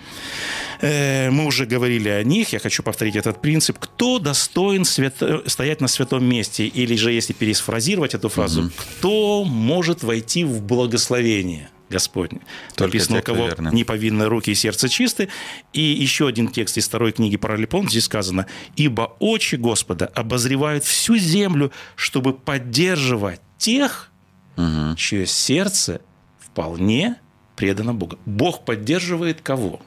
Э, 0.82 1.30
Мы 1.32 1.46
уже 1.46 1.66
говорили 1.66 2.10
о 2.10 2.24
них, 2.24 2.54
я 2.54 2.60
хочу 2.60 2.84
повторить 2.84 3.16
этот 3.16 3.42
принцип. 3.42 3.78
Кто 3.80 4.20
достоин 4.20 4.84
свято- 4.86 5.44
стоять 5.48 5.82
на 5.82 5.88
святом 5.88 6.26
месте? 6.26 6.66
Или 6.68 6.96
же, 6.96 7.12
если 7.12 7.34
пересфразировать 7.34 8.14
эту 8.14 8.30
фразу, 8.30 8.72
кто 8.78 9.44
может 9.46 10.04
войти 10.04 10.44
в 10.44 10.62
благословение 10.62 11.70
Господне? 11.90 12.40
Только 12.76 12.96
Написано, 12.98 13.20
у 13.20 13.22
кого 13.22 13.46
верны. 13.48 13.70
неповинные 13.74 14.28
руки 14.28 14.52
и 14.52 14.56
сердце 14.56 14.90
чисты. 14.90 15.30
И 15.74 15.82
еще 15.82 16.28
один 16.28 16.48
текст 16.50 16.78
из 16.78 16.88
второй 16.88 17.12
книги 17.14 17.38
Паралипон, 17.38 17.90
здесь 17.90 18.06
сказано, 18.06 18.48
«Ибо 18.76 19.16
очи 19.20 19.56
Господа 19.56 20.08
обозревают 20.08 20.84
всю 20.84 21.16
землю, 21.18 21.72
чтобы 21.96 22.34
поддерживать 22.34 23.40
тех, 23.62 24.10
Мгм. 24.58 24.96
чье 24.96 25.26
сердце 25.28 26.02
вполне 26.40 27.16
предано 27.56 27.94
Богу». 27.94 28.18
Бог 28.26 28.66
поддерживает 28.66 29.42
кого? 29.42 29.80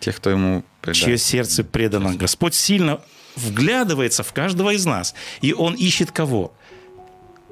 Тех, 0.00 0.16
кто 0.16 0.30
ему 0.30 0.64
предал. 0.82 1.00
чье 1.00 1.16
сердце 1.18 1.62
предано. 1.64 2.14
Господь 2.16 2.54
сильно 2.54 3.00
вглядывается 3.36 4.22
в 4.22 4.32
каждого 4.32 4.74
из 4.74 4.84
нас, 4.84 5.14
и 5.40 5.54
Он 5.54 5.74
ищет 5.74 6.10
кого? 6.10 6.52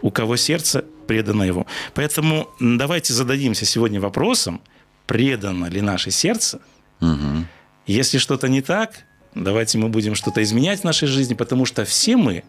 У 0.02 0.10
кого 0.10 0.36
сердце 0.36 0.84
предано 1.06 1.44
Его. 1.44 1.66
Поэтому 1.94 2.48
давайте 2.60 3.12
зададимся 3.14 3.64
сегодня 3.64 4.00
вопросом, 4.00 4.60
предано 5.06 5.66
ли 5.66 5.80
наше 5.80 6.10
сердце. 6.10 6.60
Мгм. 7.00 7.46
Если 7.86 8.18
что-то 8.18 8.48
не 8.48 8.62
так, 8.62 9.04
давайте 9.34 9.78
мы 9.78 9.88
будем 9.88 10.14
что-то 10.16 10.42
изменять 10.42 10.80
в 10.80 10.84
нашей 10.84 11.06
жизни, 11.08 11.34
потому 11.34 11.66
что 11.66 11.84
все 11.84 12.16
мы 12.16 12.42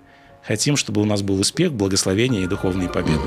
хотим, 0.45 0.77
чтобы 0.77 1.01
у 1.01 1.05
нас 1.05 1.21
был 1.21 1.39
успех, 1.39 1.73
благословение 1.73 2.43
и 2.43 2.47
духовные 2.47 2.89
победы. 2.89 3.19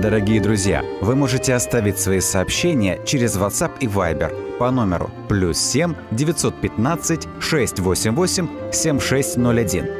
Дорогие 0.00 0.40
друзья, 0.40 0.82
вы 1.02 1.14
можете 1.14 1.52
оставить 1.52 1.98
свои 1.98 2.20
сообщения 2.20 2.98
через 3.04 3.36
WhatsApp 3.36 3.72
и 3.80 3.86
Viber 3.86 4.56
по 4.56 4.70
номеру 4.70 5.10
плюс 5.28 5.58
7 5.58 5.94
915 6.10 7.28
688 7.38 8.48
7601 8.72 9.99